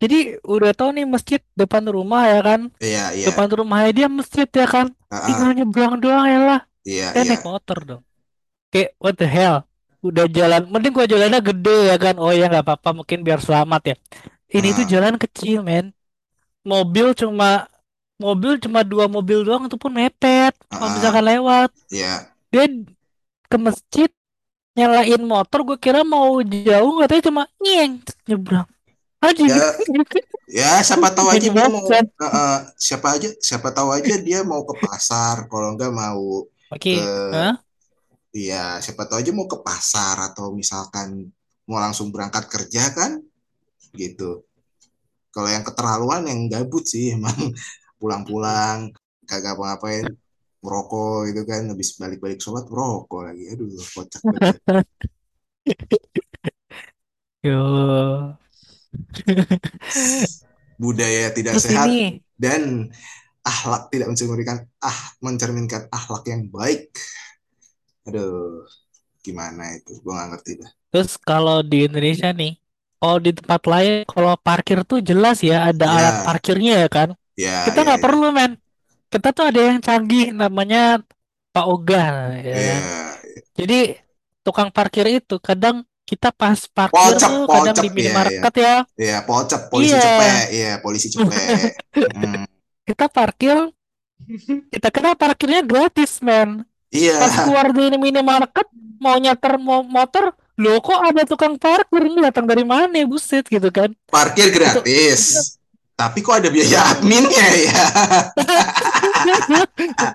Jadi 0.00 0.18
udah 0.42 0.70
tau 0.72 0.90
nih 0.90 1.04
masjid 1.04 1.38
depan 1.52 1.84
rumah 1.84 2.24
ya 2.24 2.40
kan? 2.40 2.60
Iya, 2.80 3.04
iya. 3.12 3.26
Depan 3.28 3.52
rumahnya 3.52 3.90
dia 3.92 4.08
masjid 4.08 4.48
ya 4.48 4.64
kan? 4.64 4.86
Ah, 5.12 5.28
Tinggal 5.28 5.52
nyebrang 5.52 6.00
doang 6.00 6.24
ya 6.24 6.40
lah. 6.40 6.60
Iya, 6.82 7.06
Saya 7.12 7.22
iya. 7.22 7.30
naik 7.36 7.44
motor 7.44 7.78
dong. 7.84 8.02
Kayak 8.72 8.96
what 8.96 9.14
the 9.14 9.28
hell? 9.28 9.66
Udah 10.00 10.24
jalan, 10.24 10.64
mending 10.72 10.96
gua 10.96 11.04
jalannya 11.04 11.44
gede 11.44 11.92
ya 11.92 11.96
kan? 12.00 12.16
Oh 12.16 12.32
ya 12.32 12.48
nggak 12.48 12.64
apa-apa, 12.64 12.96
mungkin 12.96 13.20
biar 13.20 13.38
selamat 13.38 13.82
ya. 13.92 13.96
Ini 14.48 14.68
tuh 14.72 14.86
Ah. 14.86 14.88
jalan 14.88 15.14
kecil, 15.20 15.60
men. 15.60 15.92
Mobil 16.64 17.12
cuma 17.12 17.68
mobil 18.16 18.56
cuma 18.56 18.80
dua 18.80 19.04
mobil 19.04 19.44
doang 19.44 19.68
itu 19.68 19.76
pun 19.76 19.92
mepet. 19.92 20.56
Kalau 20.72 20.86
Ah. 20.88 20.92
misalkan 20.96 21.24
lewat, 21.28 21.70
Iya. 21.92 22.24
dia 22.48 22.64
ke 23.50 23.56
masjid 23.58 24.10
nyalain 24.78 25.18
motor, 25.26 25.66
gue 25.66 25.78
kira 25.82 26.06
mau 26.06 26.38
jauh, 26.40 27.02
katanya 27.02 27.22
cuma 27.26 27.42
nyeng 27.58 27.98
nyebrang. 28.30 28.68
Aja 29.20 29.42
Ya, 29.44 29.68
Ya, 30.50 30.70
siapa 30.80 31.12
tahu 31.12 31.28
aja 31.28 31.44
dia 31.44 31.68
mau 31.68 31.84
eh, 31.92 32.58
siapa 32.80 33.06
aja 33.14 33.28
siapa 33.38 33.68
tahu 33.70 33.92
aja 33.92 34.14
dia 34.22 34.40
mau 34.46 34.64
ke 34.64 34.74
pasar, 34.80 35.44
kalau 35.50 35.76
enggak 35.76 35.92
mau 35.92 36.46
Oke, 36.70 37.02
Hah? 37.02 37.58
Iya, 38.30 38.78
siapa 38.78 39.10
tahu 39.10 39.18
aja 39.18 39.30
mau 39.34 39.50
ke 39.50 39.58
pasar 39.58 40.30
atau 40.30 40.54
misalkan 40.54 41.34
mau 41.66 41.82
langsung 41.82 42.14
berangkat 42.14 42.46
kerja 42.46 42.94
kan, 42.94 43.18
gitu. 43.94 44.46
Kalau 45.34 45.50
yang 45.50 45.66
keterlaluan 45.66 46.26
yang 46.30 46.46
gabut 46.46 46.86
sih 46.86 47.10
emang 47.18 47.34
pulang-pulang 47.98 48.94
kagak 49.26 49.54
apa-ngapain 49.58 50.06
merokok 50.64 51.14
gitu 51.28 51.40
kan, 51.50 51.62
habis 51.72 51.88
balik-balik 52.00 52.38
sholat 52.44 52.64
merokok 52.72 53.20
lagi, 53.28 53.42
aduh 53.52 53.68
kocak 53.96 54.22
banget. 54.32 54.56
Yo. 57.42 58.38
Budaya 60.80 61.28
tidak 61.36 61.56
Terus 61.56 61.64
sehat 61.64 62.00
ini, 62.00 62.22
dan 62.40 62.88
akhlak 63.44 63.90
tidak 63.92 64.08
mencerminkan 64.12 64.58
ah 64.80 65.00
mencerminkan 65.24 65.82
akhlak 65.92 66.24
yang 66.30 66.48
baik. 66.48 66.88
Aduh, 68.06 68.66
gimana 69.26 69.62
itu? 69.78 69.92
Gua 70.04 70.12
nggak 70.16 70.28
ngerti 70.32 70.52
dah. 70.60 70.70
terus 70.90 71.12
kalau 71.28 71.62
di 71.70 71.86
Indonesia 71.88 72.28
nih, 72.34 72.52
kalau 73.00 73.18
di 73.22 73.30
tempat 73.38 73.62
lain, 73.72 73.92
kalau 74.10 74.32
parkir 74.46 74.78
tuh 74.90 74.98
jelas 75.08 75.36
ya 75.42 75.70
ada 75.70 75.86
Ya. 75.86 75.96
alat 75.96 76.16
parkirnya 76.24 76.72
ya 76.86 76.88
kan? 76.90 77.08
Ya, 77.36 77.50
Kita 77.64 77.78
ya, 77.84 77.86
nggak 77.86 78.02
ya. 78.02 78.04
perlu 78.04 78.26
men. 78.36 78.52
Kita 79.10 79.28
tuh 79.34 79.44
ada 79.50 79.60
yang 79.60 79.78
canggih 79.82 80.30
namanya 80.30 81.02
Pak 81.50 81.66
Oga 81.66 82.30
ya. 82.38 82.54
Ya, 82.54 82.76
Jadi 83.58 83.98
tukang 84.46 84.70
parkir 84.70 85.06
itu 85.10 85.36
kadang 85.42 85.82
kita 86.06 86.30
pas 86.34 86.58
parkir 86.70 87.18
Pocep, 87.18 87.30
tuh 87.30 87.46
kadang 87.46 87.74
pocep, 87.74 87.82
di 87.86 87.88
iya, 87.90 87.94
minimarket 87.94 88.54
ya 88.58 88.74
ya 88.98 89.16
pocep 89.22 89.60
polisi 89.70 89.94
Iya. 89.94 90.02
cepet, 90.02 90.42
iya 90.50 90.70
polisi 90.82 91.06
cepet. 91.10 91.70
Hmm. 92.10 92.42
kita 92.82 93.06
parkir 93.06 93.56
kita 94.70 94.88
kira 94.90 95.10
parkirnya 95.14 95.60
gratis 95.62 96.18
men. 96.22 96.62
Pas 96.90 97.30
Iya, 97.30 97.46
keluar 97.46 97.66
dari 97.70 97.94
minimarket 97.94 98.66
mau 98.98 99.14
nyeter 99.16 99.54
mo- 99.58 99.86
motor 99.86 100.34
loh 100.58 100.76
kok 100.82 100.98
ada 101.00 101.22
tukang 101.22 101.54
parkir 101.56 102.02
ini 102.04 102.18
datang 102.20 102.44
dari 102.50 102.66
mana 102.66 102.90
buset 103.06 103.46
gitu 103.46 103.70
kan. 103.70 103.90
parkir 104.10 104.50
gratis. 104.50 105.59
Tapi 106.00 106.18
kok 106.24 106.36
ada 106.40 106.48
biaya 106.48 106.80
adminnya 106.96 107.46
ya? 107.60 107.84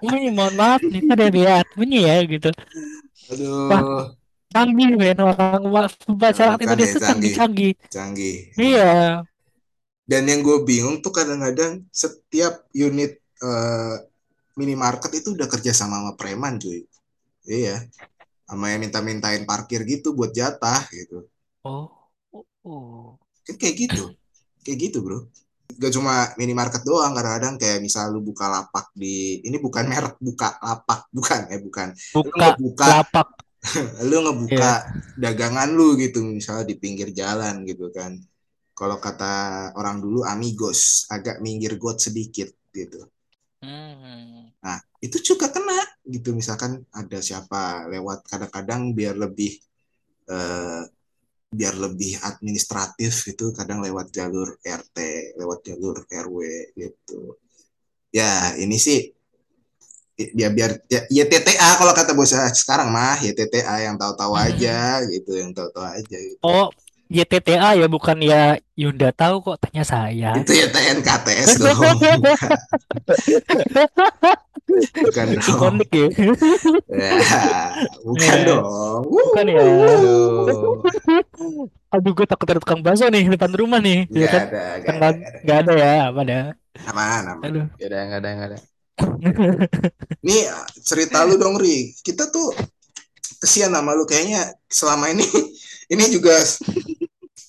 Oh, 0.02 0.18
iya, 0.18 0.32
mohon 0.34 0.54
maaf 0.58 0.82
nih 0.82 1.06
ada 1.06 1.26
lihat 1.30 1.66
bunyi 1.78 2.10
ya 2.10 2.18
gitu. 2.26 2.50
Aduh, 3.30 4.10
Canggih 4.56 4.96
men 4.96 5.20
orang 5.20 5.68
masyarakat 6.08 6.64
Canggih, 6.64 6.66
Indonesia 6.66 7.00
canggih. 7.04 7.34
canggih-canggih. 7.36 7.74
canggih. 7.92 8.38
Iya. 8.56 9.22
Dan 10.06 10.24
yang 10.30 10.42
gue 10.46 10.64
bingung 10.64 11.02
tuh 11.04 11.12
kadang-kadang 11.12 11.84
setiap 11.92 12.64
unit 12.72 13.20
eh, 13.20 13.96
minimarket 14.56 15.12
itu 15.20 15.36
udah 15.36 15.50
kerja 15.52 15.76
sama 15.76 16.00
sama 16.00 16.12
preman 16.16 16.56
cuy. 16.56 16.88
Iya, 17.46 17.84
sama 18.48 18.74
yang 18.74 18.88
minta-mintain 18.88 19.44
parkir 19.44 19.84
gitu 19.86 20.16
buat 20.16 20.32
jatah 20.32 20.82
gitu. 20.90 21.28
Oh. 21.68 21.92
Oh. 22.66 23.20
Kan 23.46 23.60
kayak 23.60 23.76
gitu, 23.90 24.16
kayak 24.66 24.90
gitu 24.90 25.04
bro. 25.06 25.30
Gak 25.66 25.92
cuma 25.98 26.32
minimarket 26.40 26.86
doang, 26.86 27.12
kadang-kadang 27.12 27.58
kayak 27.58 27.80
misal 27.82 28.14
lu 28.14 28.22
buka 28.22 28.48
lapak 28.48 28.94
di, 28.96 29.42
ini 29.44 29.58
bukan 29.60 29.86
merek 29.90 30.16
buka 30.22 30.56
lapak, 30.62 31.10
bukan 31.18 31.40
eh 31.52 31.62
bukan. 31.62 31.88
Lu 32.16 32.24
Buka 32.30 32.46
ngebuka, 32.56 32.88
lapak. 33.02 33.28
lu 34.10 34.18
ngebuka 34.22 34.72
dagangan 35.18 35.70
lu 35.74 35.98
gitu, 35.98 36.22
misalnya 36.22 36.70
di 36.70 36.76
pinggir 36.78 37.12
jalan 37.12 37.66
gitu 37.66 37.90
kan. 37.92 38.16
Kalau 38.76 39.00
kata 39.00 39.72
orang 39.80 40.04
dulu 40.04 40.28
amigos, 40.28 41.08
agak 41.08 41.40
minggir 41.40 41.80
got 41.80 41.98
sedikit 41.98 42.52
gitu. 42.76 43.08
Hmm. 43.64 44.52
Nah, 44.60 44.78
itu 45.00 45.18
juga 45.22 45.48
kena 45.50 45.80
gitu. 46.06 46.36
Misalkan 46.36 46.84
ada 46.92 47.20
siapa 47.24 47.88
lewat 47.88 48.28
kadang-kadang 48.28 48.92
biar 48.92 49.16
lebih 49.16 49.58
eh, 50.30 50.84
biar 51.56 51.76
lebih 51.80 52.20
administratif 52.20 53.24
gitu, 53.24 53.56
kadang 53.56 53.80
lewat 53.80 54.12
jalur 54.12 54.60
RT, 54.60 54.98
lewat 55.40 55.60
jalur 55.64 56.04
RW 56.06 56.38
gitu. 56.76 57.40
Ya, 58.12 58.54
ini 58.60 58.76
sih 58.76 59.16
ya 60.16 60.48
biar 60.48 60.80
ya, 60.88 61.04
ya 61.12 61.28
TTA 61.28 61.76
kalau 61.76 61.92
kata 61.92 62.16
bos 62.16 62.32
saya 62.32 62.48
sekarang 62.56 62.88
mah 62.88 63.20
ya 63.20 63.36
TTA 63.36 63.92
yang 63.92 63.96
tahu-tahu 64.00 64.32
aja 64.36 65.04
gitu, 65.08 65.36
yang 65.36 65.52
tahu-tahu 65.52 65.84
aja 65.84 66.18
gitu. 66.20 66.40
Oh, 66.44 66.72
YTTA 67.06 67.78
ya 67.78 67.86
bukan 67.86 68.18
ya 68.18 68.58
Yunda 68.74 69.14
tahu 69.14 69.40
kok 69.40 69.58
tanya 69.62 69.84
saya. 69.86 70.34
Itu 70.36 70.52
ya 70.52 70.68
TNKTS 70.68 71.48
dong. 71.62 71.80
Bukan 74.96 75.26
dong. 75.32 75.46
Ikonik 75.46 75.90
ya. 75.94 76.08
Ya, 76.90 77.12
bukan 78.02 78.36
Ya. 78.36 78.44
dong. 78.44 79.02
Bukan 79.06 79.46
ya. 79.48 79.62
Aduh. 79.62 80.82
Aduh 81.94 82.12
gue 82.12 82.26
takut 82.28 82.48
ada 82.50 82.60
tukang 82.60 82.82
bakso 82.82 83.08
nih 83.08 83.30
depan 83.30 83.54
rumah 83.54 83.80
nih. 83.80 84.10
Ya 84.12 84.28
Gak 84.28 84.32
kan? 84.34 84.42
ada, 84.50 84.64
gak 84.82 84.84
Kan 84.84 84.96
ada, 84.98 85.08
nggak 85.46 85.58
ada 85.62 85.74
ya, 85.78 85.94
apa 86.12 86.20
ada. 86.26 86.40
Aman, 86.92 87.24
aman. 87.32 87.44
Aduh. 87.46 87.66
Ya 87.80 87.86
udah 87.88 88.02
nggak 88.10 88.20
ada 88.20 88.30
nggak 88.36 88.50
ada. 88.52 88.58
Nih 90.20 90.42
cerita 90.82 91.24
lu 91.24 91.38
dong 91.38 91.56
Ri. 91.56 91.94
Kita 92.02 92.28
tuh 92.28 92.52
kesian 93.40 93.72
sama 93.72 93.94
lu 93.94 94.04
kayaknya 94.04 94.50
selama 94.68 95.14
ini 95.14 95.24
ini 95.92 96.06
juga 96.10 96.36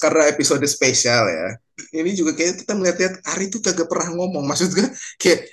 karena 0.01 0.29
episode 0.29 0.65
spesial 0.69 1.25
ya. 1.29 1.49
Ini 1.97 2.13
juga 2.13 2.37
kayak 2.37 2.65
kita 2.65 2.73
melihat-lihat 2.77 3.15
Ari 3.37 3.49
tuh 3.49 3.61
kagak 3.65 3.89
pernah 3.89 4.13
ngomong. 4.17 4.45
Maksud 4.45 4.73
gue 4.77 4.89
kayak 5.17 5.49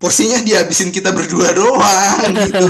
porsinya 0.00 0.40
dihabisin 0.40 0.88
kita 0.88 1.12
berdua 1.12 1.52
doang 1.52 2.32
gitu. 2.48 2.66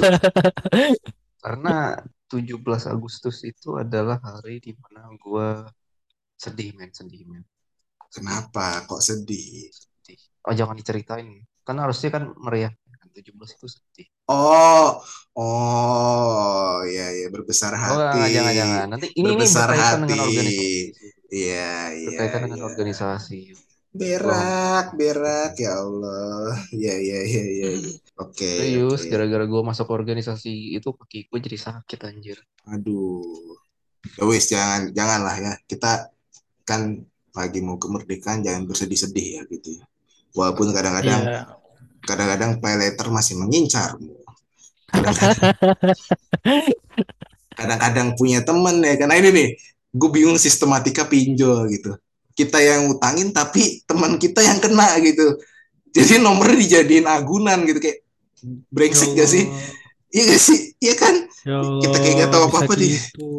Karena 1.41 1.97
17 2.31 2.95
Agustus 2.95 3.43
itu 3.47 3.79
adalah 3.79 4.19
hari 4.23 4.59
di 4.59 4.75
mana 4.77 5.11
gua 5.19 5.67
sedih 6.39 6.75
men 6.75 6.91
sedih 6.91 7.27
men. 7.27 7.47
Kenapa 8.11 8.83
kok 8.87 9.03
sedih? 9.03 9.71
Sedih. 9.71 10.19
Oh 10.47 10.55
jangan 10.55 10.75
diceritain. 10.75 11.47
Kan 11.63 11.77
harusnya 11.79 12.11
kan 12.11 12.35
meriah. 12.39 12.75
Kan 12.99 13.09
17 13.15 13.35
itu 13.35 13.67
sedih. 13.67 14.07
Oh, 14.31 15.03
oh, 15.35 16.60
ya 17.31 17.33
ya 17.33 17.37
berbesar 17.39 17.73
Oh 17.73 17.79
hati. 17.79 18.35
jangan 18.35 18.53
jangan. 18.53 18.87
Nanti 18.91 19.07
ini 19.15 19.23
ini 19.23 19.31
Berbesar 19.39 19.69
berkaitan 19.71 19.99
dengan 20.03 20.19
hati. 20.19 20.35
organisasi. 20.35 20.69
Iya, 21.31 21.75
iya. 21.95 22.09
Berkaitan 22.11 22.41
dengan 22.43 22.59
iya. 22.59 22.67
organisasi. 22.67 23.41
Berak, 23.91 24.87
berak 24.95 25.53
ya 25.59 25.73
Allah. 25.79 26.55
Iya, 26.71 26.95
iya, 26.99 27.19
iya, 27.27 27.43
iya. 27.43 27.69
Oke. 28.23 28.47
Serius, 28.47 29.03
oke. 29.03 29.11
gara-gara 29.11 29.45
gua 29.49 29.63
masuk 29.67 29.89
organisasi 29.89 30.77
itu 30.77 30.93
kaki 30.93 31.27
gue 31.27 31.39
jadi 31.41 31.59
sakit 31.59 31.99
anjir. 32.05 32.39
Aduh. 32.69 33.25
Ya 34.15 34.25
wis, 34.29 34.47
jangan 34.47 34.93
janganlah 34.93 35.35
ya. 35.41 35.53
Kita 35.65 36.13
kan 36.63 37.01
lagi 37.33 37.61
mau 37.65 37.81
kemerdekaan 37.81 38.45
jangan 38.45 38.69
bersedih-sedih 38.69 39.27
ya 39.41 39.43
gitu 39.49 39.81
ya. 39.81 39.85
Walaupun 40.37 40.71
kadang-kadang 40.71 41.21
Iya. 41.25 41.43
kadang-kadang 42.05 42.61
pay 42.61 42.77
letter 42.77 43.09
masih 43.09 43.41
mengincarmu. 43.41 44.20
Kadang-kadang 47.55 48.15
punya 48.17 48.41
temen 48.41 48.81
ya 48.81 48.95
karena 48.97 49.15
ini 49.21 49.29
nih 49.31 49.49
gue 49.91 50.11
bingung 50.11 50.39
sistematika 50.39 51.05
pinjol 51.05 51.67
gitu. 51.71 51.93
Kita 52.33 52.57
yang 52.63 52.89
utangin 52.89 53.35
tapi 53.35 53.83
teman 53.85 54.17
kita 54.17 54.41
yang 54.41 54.63
kena 54.63 54.97
gitu. 55.03 55.37
Jadi 55.91 56.23
nomornya 56.23 56.57
dijadiin 56.57 57.07
agunan 57.11 57.67
gitu 57.67 57.83
kayak 57.83 58.07
brengsek 58.71 59.13
gak 59.19 59.29
sih? 59.29 59.45
Iya 60.15 60.23
gak 60.31 60.41
sih? 60.41 60.59
Iya 60.79 60.95
kan? 60.97 61.15
Ya 61.43 61.59
Kita 61.83 61.97
kayak 61.99 62.15
nggak 62.21 62.31
tahu 62.31 62.45
apa-apa 62.49 62.73
gitu. 62.79 63.31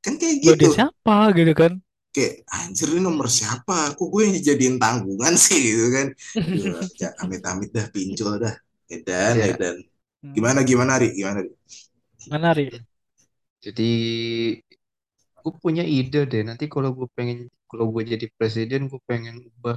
kan 0.00 0.14
kayak 0.20 0.36
dia 0.40 0.52
gitu. 0.56 0.72
siapa 0.72 1.16
gitu 1.32 1.52
kan? 1.56 1.72
kayak 2.14 2.46
anjir 2.46 2.94
ini 2.94 3.02
nomor 3.02 3.26
siapa? 3.26 3.90
Kok 3.98 4.06
gue 4.06 4.20
yang 4.22 4.34
dijadiin 4.38 4.76
tanggungan 4.78 5.34
sih? 5.34 5.58
Gitu 5.58 5.86
kan. 5.90 6.06
Ya, 6.94 7.10
amit-amit 7.18 7.74
dah 7.74 7.90
pinjol 7.90 8.38
dah. 8.38 8.54
Edan 8.86 9.34
Iya. 9.34 9.46
edan 9.56 9.76
gimana 10.34 10.60
gimana 10.68 10.92
Ri 11.00 11.08
gimana 11.18 11.38
Ri 11.44 11.50
Mana 12.30 12.52
Ri? 12.56 12.66
Jadi 13.64 13.82
gue 15.42 15.52
punya 15.62 15.84
ide 15.98 16.20
deh. 16.32 16.42
Nanti 16.48 16.64
kalau 16.74 16.90
gue 16.98 17.08
pengen, 17.16 17.38
kalau 17.70 17.86
gue 17.94 18.02
jadi 18.12 18.26
presiden, 18.38 18.80
gue 18.90 19.00
pengen 19.10 19.36
ubah 19.50 19.76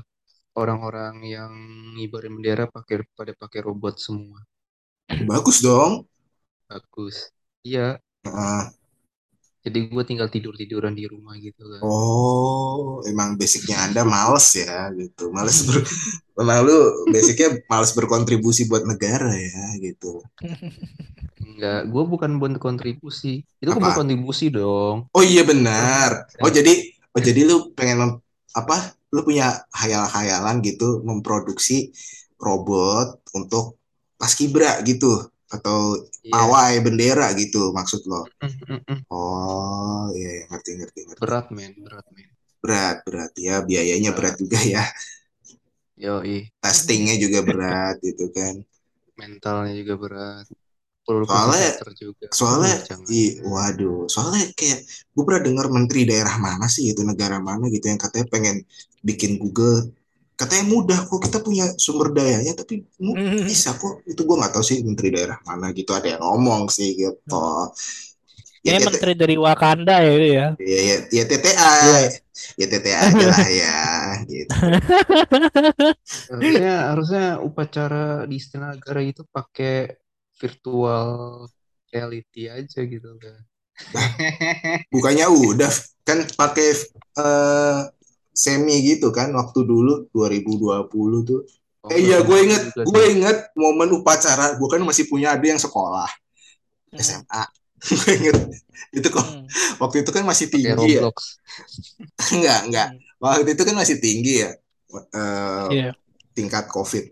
orang-orang 0.62 1.16
yang 1.36 1.52
ngibarin 1.96 2.34
bendera 2.38 2.66
pakai 2.76 2.96
pada 3.18 3.34
pakai 3.42 3.60
robot 3.68 3.96
semua. 4.08 4.40
bagus 5.30 5.62
dong 5.62 6.08
Bagus. 6.70 7.18
Iya. 7.68 8.00
Jadi 9.68 9.92
gue 9.92 10.04
tinggal 10.08 10.32
tidur 10.32 10.56
tiduran 10.56 10.96
di 10.96 11.04
rumah 11.04 11.36
gitu 11.36 11.60
kan. 11.60 11.84
Oh, 11.84 13.04
emang 13.04 13.36
basicnya 13.36 13.84
Anda 13.84 14.08
males 14.08 14.48
ya 14.56 14.88
gitu. 14.96 15.28
Males 15.36 15.68
ber 15.68 15.84
Emang 16.40 16.64
lu 16.64 16.80
basicnya 17.12 17.60
males 17.68 17.92
berkontribusi 17.92 18.72
buat 18.72 18.88
negara 18.88 19.36
ya 19.36 19.76
gitu. 19.84 20.24
Enggak, 21.44 21.92
gue 21.92 22.04
bukan 22.08 22.40
buat 22.40 22.56
kontribusi. 22.64 23.44
Itu 23.60 23.76
bukan 23.76 23.92
kontribusi 23.92 24.48
dong. 24.48 25.12
Oh 25.12 25.24
iya 25.26 25.44
benar. 25.44 26.32
Oh 26.40 26.48
jadi 26.48 26.96
oh 27.12 27.20
jadi 27.20 27.44
lu 27.44 27.76
pengen 27.76 28.24
apa? 28.56 28.96
Lu 29.12 29.28
punya 29.28 29.68
hayal-hayalan 29.76 30.64
gitu 30.64 31.04
memproduksi 31.04 31.92
robot 32.40 33.20
untuk 33.36 33.76
paskibra 34.16 34.80
gitu 34.88 35.28
atau 35.48 35.96
pawai 36.28 36.76
bendera 36.84 37.32
gitu 37.34 37.72
maksud 37.72 38.04
lo. 38.06 38.28
Oh 39.08 40.12
iya 40.12 40.44
iya, 40.44 40.46
ngerti 40.52 40.70
ngerti 40.76 41.00
ngerti. 41.08 41.22
Berat 41.24 41.48
men, 41.56 41.74
berat 41.80 42.08
men. 42.12 42.28
Berat 42.60 42.98
berat 43.08 43.32
ya 43.40 43.64
biayanya 43.64 44.12
berat 44.12 44.36
juga 44.36 44.60
ya. 44.60 44.84
Yoi, 45.98 46.52
Testingnya 46.62 47.18
juga 47.18 47.42
berat 47.42 47.98
gitu 48.04 48.30
kan. 48.30 48.62
mentalnya 49.18 49.74
juga 49.74 49.98
berat. 49.98 50.46
Perlu 51.02 51.24
Soalnya- 51.26 51.74
juga. 51.96 52.28
soalnya 52.36 52.84
i, 53.10 53.40
waduh 53.42 54.06
soalnya 54.12 54.52
kayak 54.54 54.84
gue 54.86 55.24
pernah 55.24 55.40
dengar 55.42 55.66
menteri 55.72 56.04
daerah 56.04 56.36
mana 56.36 56.68
sih 56.68 56.92
itu 56.92 57.00
negara 57.02 57.40
mana 57.40 57.72
gitu 57.72 57.88
yang 57.88 57.96
katanya 57.98 58.28
pengen 58.28 58.58
bikin 59.02 59.40
Google 59.40 59.88
katanya 60.40 60.66
mudah 60.74 61.00
kok 61.10 61.20
kita 61.26 61.38
punya 61.42 61.66
sumber 61.82 62.08
dayanya 62.18 62.54
tapi 62.62 62.86
mu- 63.02 63.18
bisa 63.50 63.70
kok. 63.82 64.06
Itu 64.06 64.22
gue 64.28 64.36
nggak 64.40 64.54
tahu 64.56 64.64
sih 64.70 64.78
menteri 64.88 65.10
daerah 65.16 65.38
mana 65.48 65.74
gitu 65.74 65.92
ada 65.98 66.08
yang 66.14 66.22
ngomong 66.24 66.70
sih 66.70 66.90
gitu. 66.98 67.36
Ya 68.66 68.74
Kayaknya 68.74 68.82
TT 68.82 68.94
menteri 68.94 69.12
dari 69.16 69.36
Wakanda 69.40 69.96
ya 70.04 70.12
itu 70.18 70.28
ya. 70.36 70.48
ya, 70.60 70.80
ya, 70.90 70.96
ya 71.18 71.24
TTA 71.30 71.72
ya 72.60 72.66
TTA 72.72 73.00
aja 73.14 73.26
lah 73.32 73.46
ya 73.62 73.76
gitu. 74.28 74.56
Harusnya 76.30 76.72
harusnya 76.92 77.24
upacara 77.48 77.98
di 78.30 78.36
Istana 78.42 78.68
Negara 78.76 79.02
itu 79.12 79.24
pakai 79.36 79.74
virtual 80.42 81.08
reality 81.92 82.42
aja 82.58 82.80
gitu 82.94 83.10
kan. 83.24 83.40
bukannya 84.94 85.28
udah 85.28 85.72
kan 86.08 86.24
pakai 86.40 86.68
eh, 87.20 87.78
semi 88.38 88.86
gitu 88.86 89.10
kan 89.10 89.34
waktu 89.34 89.66
dulu 89.66 90.06
2020 90.14 91.26
tuh 91.26 91.42
Oh, 91.88 91.94
Eh 91.94 92.04
iya 92.04 92.20
gue 92.20 92.36
inget, 92.44 92.74
gue 92.76 93.04
inget 93.16 93.48
momen 93.56 93.88
upacara, 93.96 94.60
gue 94.60 94.68
kan 94.68 94.82
masih 94.84 95.08
punya 95.08 95.32
adik 95.34 95.56
yang 95.56 95.62
sekolah 95.62 96.10
Hmm. 96.92 97.00
SMA. 97.00 97.44
gue 97.96 98.12
inget 98.12 98.38
itu 98.92 99.08
kok 99.08 99.24
Hmm. 99.24 99.48
waktu 99.80 100.04
itu 100.04 100.12
kan 100.12 100.28
masih 100.28 100.52
tinggi 100.52 101.00
ya, 101.00 101.08
enggak 102.36 102.60
enggak. 102.68 102.88
Hmm. 102.92 103.00
Waktu 103.24 103.50
itu 103.56 103.64
kan 103.64 103.76
masih 103.78 103.96
tinggi 104.04 104.34
ya 104.44 104.52
eh, 105.16 105.68
Iya. 105.72 105.92
tingkat 106.36 106.68
COVID. 106.68 107.06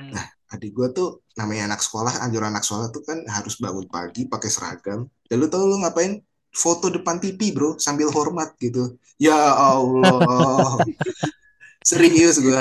Hmm. 0.00 0.12
Nah 0.14 0.24
adik 0.46 0.72
gue 0.72 0.88
tuh 0.94 1.08
namanya 1.36 1.74
anak 1.74 1.84
sekolah, 1.84 2.22
anjuran 2.24 2.54
anak 2.54 2.64
sekolah 2.64 2.88
tuh 2.88 3.02
kan 3.04 3.18
harus 3.28 3.60
bangun 3.60 3.84
pagi 3.90 4.24
pakai 4.24 4.48
seragam. 4.48 5.04
Dan 5.26 5.36
lu 5.36 5.52
tau 5.52 5.68
lu 5.68 5.76
ngapain? 5.82 6.16
Foto 6.56 6.88
depan 6.88 7.20
TV 7.20 7.52
bro 7.52 7.76
sambil 7.76 8.08
hormat 8.08 8.56
gitu. 8.56 8.96
Ya 9.20 9.36
Allah, 9.52 10.80
serius 11.88 12.40
gue, 12.40 12.52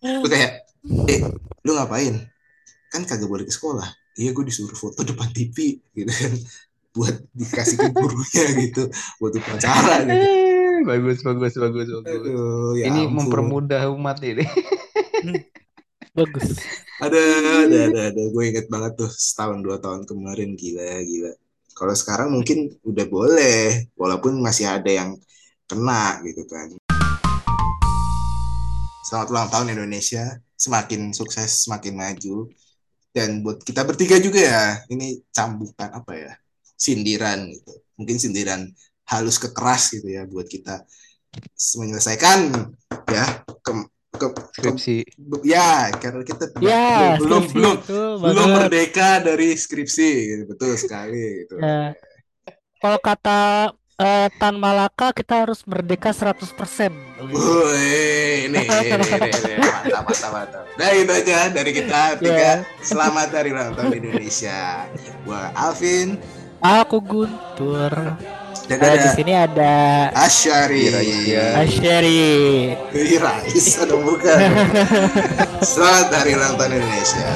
gue 0.00 0.30
kayak, 0.32 0.64
eh, 1.08 1.20
lu 1.60 1.76
ngapain? 1.76 2.24
Kan 2.88 3.04
kagak 3.04 3.28
boleh 3.28 3.44
ke 3.44 3.52
sekolah. 3.52 3.84
Iya, 4.16 4.32
gue 4.32 4.44
disuruh 4.48 4.72
foto 4.72 5.04
depan 5.04 5.28
TV, 5.32 5.80
gitu 5.92 6.08
kan. 6.08 6.32
Buat 6.94 7.16
dikasih 7.34 7.76
ke 7.80 7.88
gurunya 7.90 8.44
gitu. 8.68 8.82
Buat 9.20 9.32
upacara 9.40 10.06
gitu. 10.06 10.14
Eh, 10.14 10.76
bagus 10.86 11.18
bagus 11.26 11.52
bagus 11.58 11.88
bagus. 11.90 12.12
Aduh, 12.22 12.78
ya 12.78 12.88
Ini 12.88 13.10
ampun. 13.10 13.28
mempermudah 13.28 13.82
umat 13.92 14.22
ini. 14.22 14.46
Bagus. 16.14 16.62
Ada, 17.02 17.18
ada, 17.66 17.78
ada, 17.90 18.00
ada. 18.14 18.22
Gue 18.30 18.54
inget 18.54 18.70
banget 18.70 18.94
tuh 18.94 19.10
setahun 19.10 19.66
dua 19.66 19.82
tahun 19.82 20.06
kemarin. 20.06 20.54
Gila, 20.54 21.02
gila. 21.02 21.32
Kalau 21.74 21.90
sekarang 21.90 22.30
mungkin 22.30 22.70
udah 22.86 23.06
boleh. 23.10 23.90
Walaupun 23.98 24.38
masih 24.38 24.70
ada 24.70 24.86
yang 24.86 25.18
kena 25.66 26.22
gitu 26.22 26.46
kan. 26.46 26.70
Selamat 29.02 29.28
ulang 29.34 29.48
tahun 29.50 29.74
Indonesia. 29.74 30.38
Semakin 30.54 31.10
sukses, 31.10 31.66
semakin 31.66 31.98
maju. 31.98 32.46
Dan 33.10 33.42
buat 33.42 33.58
kita 33.66 33.82
bertiga 33.82 34.22
juga 34.22 34.38
ya, 34.42 34.64
ini 34.86 35.18
cambukan 35.34 35.90
apa 35.90 36.14
ya? 36.14 36.32
Sindiran 36.78 37.50
gitu. 37.50 37.74
Mungkin 37.98 38.22
sindiran 38.22 38.70
halus 39.10 39.42
ke 39.42 39.50
keras 39.50 39.90
gitu 39.98 40.08
ya 40.08 40.24
buat 40.30 40.46
kita 40.46 40.86
menyelesaikan 41.76 42.54
ya 43.10 43.42
ke, 44.32 44.40
ke- 44.40 44.50
Skripsi. 44.56 44.96
ya 45.44 45.92
karena 46.00 46.22
kita 46.24 46.44
Ya, 46.62 47.18
belum 47.20 47.42
skripsi 47.44 47.58
belum 47.58 47.76
belum 48.24 48.48
merdeka 48.56 49.10
dari 49.20 49.48
skripsi 49.52 50.10
gitu. 50.30 50.42
betul 50.48 50.72
sekali 50.80 51.44
gitu. 51.44 51.60
Ya. 51.60 51.92
Kalau 52.80 52.98
kata 53.00 53.38
eh, 54.00 54.28
Tan 54.36 54.56
Malaka 54.60 55.12
kita 55.16 55.44
harus 55.46 55.64
merdeka 55.64 56.12
100%. 56.12 56.92
Woi, 57.24 58.50
ini, 58.50 58.60
ini, 58.60 59.06
ini, 59.08 59.28
ini, 59.32 59.52
mantap, 59.64 60.02
mantap, 60.04 60.30
mantap. 60.34 60.64
Nah 60.76 60.90
itu 60.92 61.12
aja 61.12 61.38
dari 61.48 61.70
kita 61.72 62.00
tiga. 62.20 62.50
Selamat 62.84 63.28
hari 63.32 63.54
ulang 63.54 63.72
tahun 63.72 63.92
Indonesia. 64.04 64.84
Gua 65.24 65.48
Alvin 65.56 66.20
Aku 66.60 67.00
Guntur. 67.00 67.92
Dan 68.64 68.78
di 68.80 68.88
ada 68.88 69.08
sini 69.12 69.32
ada 69.36 69.72
Asyari. 70.16 70.88
Ira, 70.88 71.60
Asyari. 71.60 72.20
Irais, 72.96 73.66
ada 73.82 73.96
bukan. 74.00 74.38
Selamat 75.74 76.08
hari 76.16 76.32
ulang 76.32 76.56
tahun 76.56 76.80
Indonesia. 76.80 77.28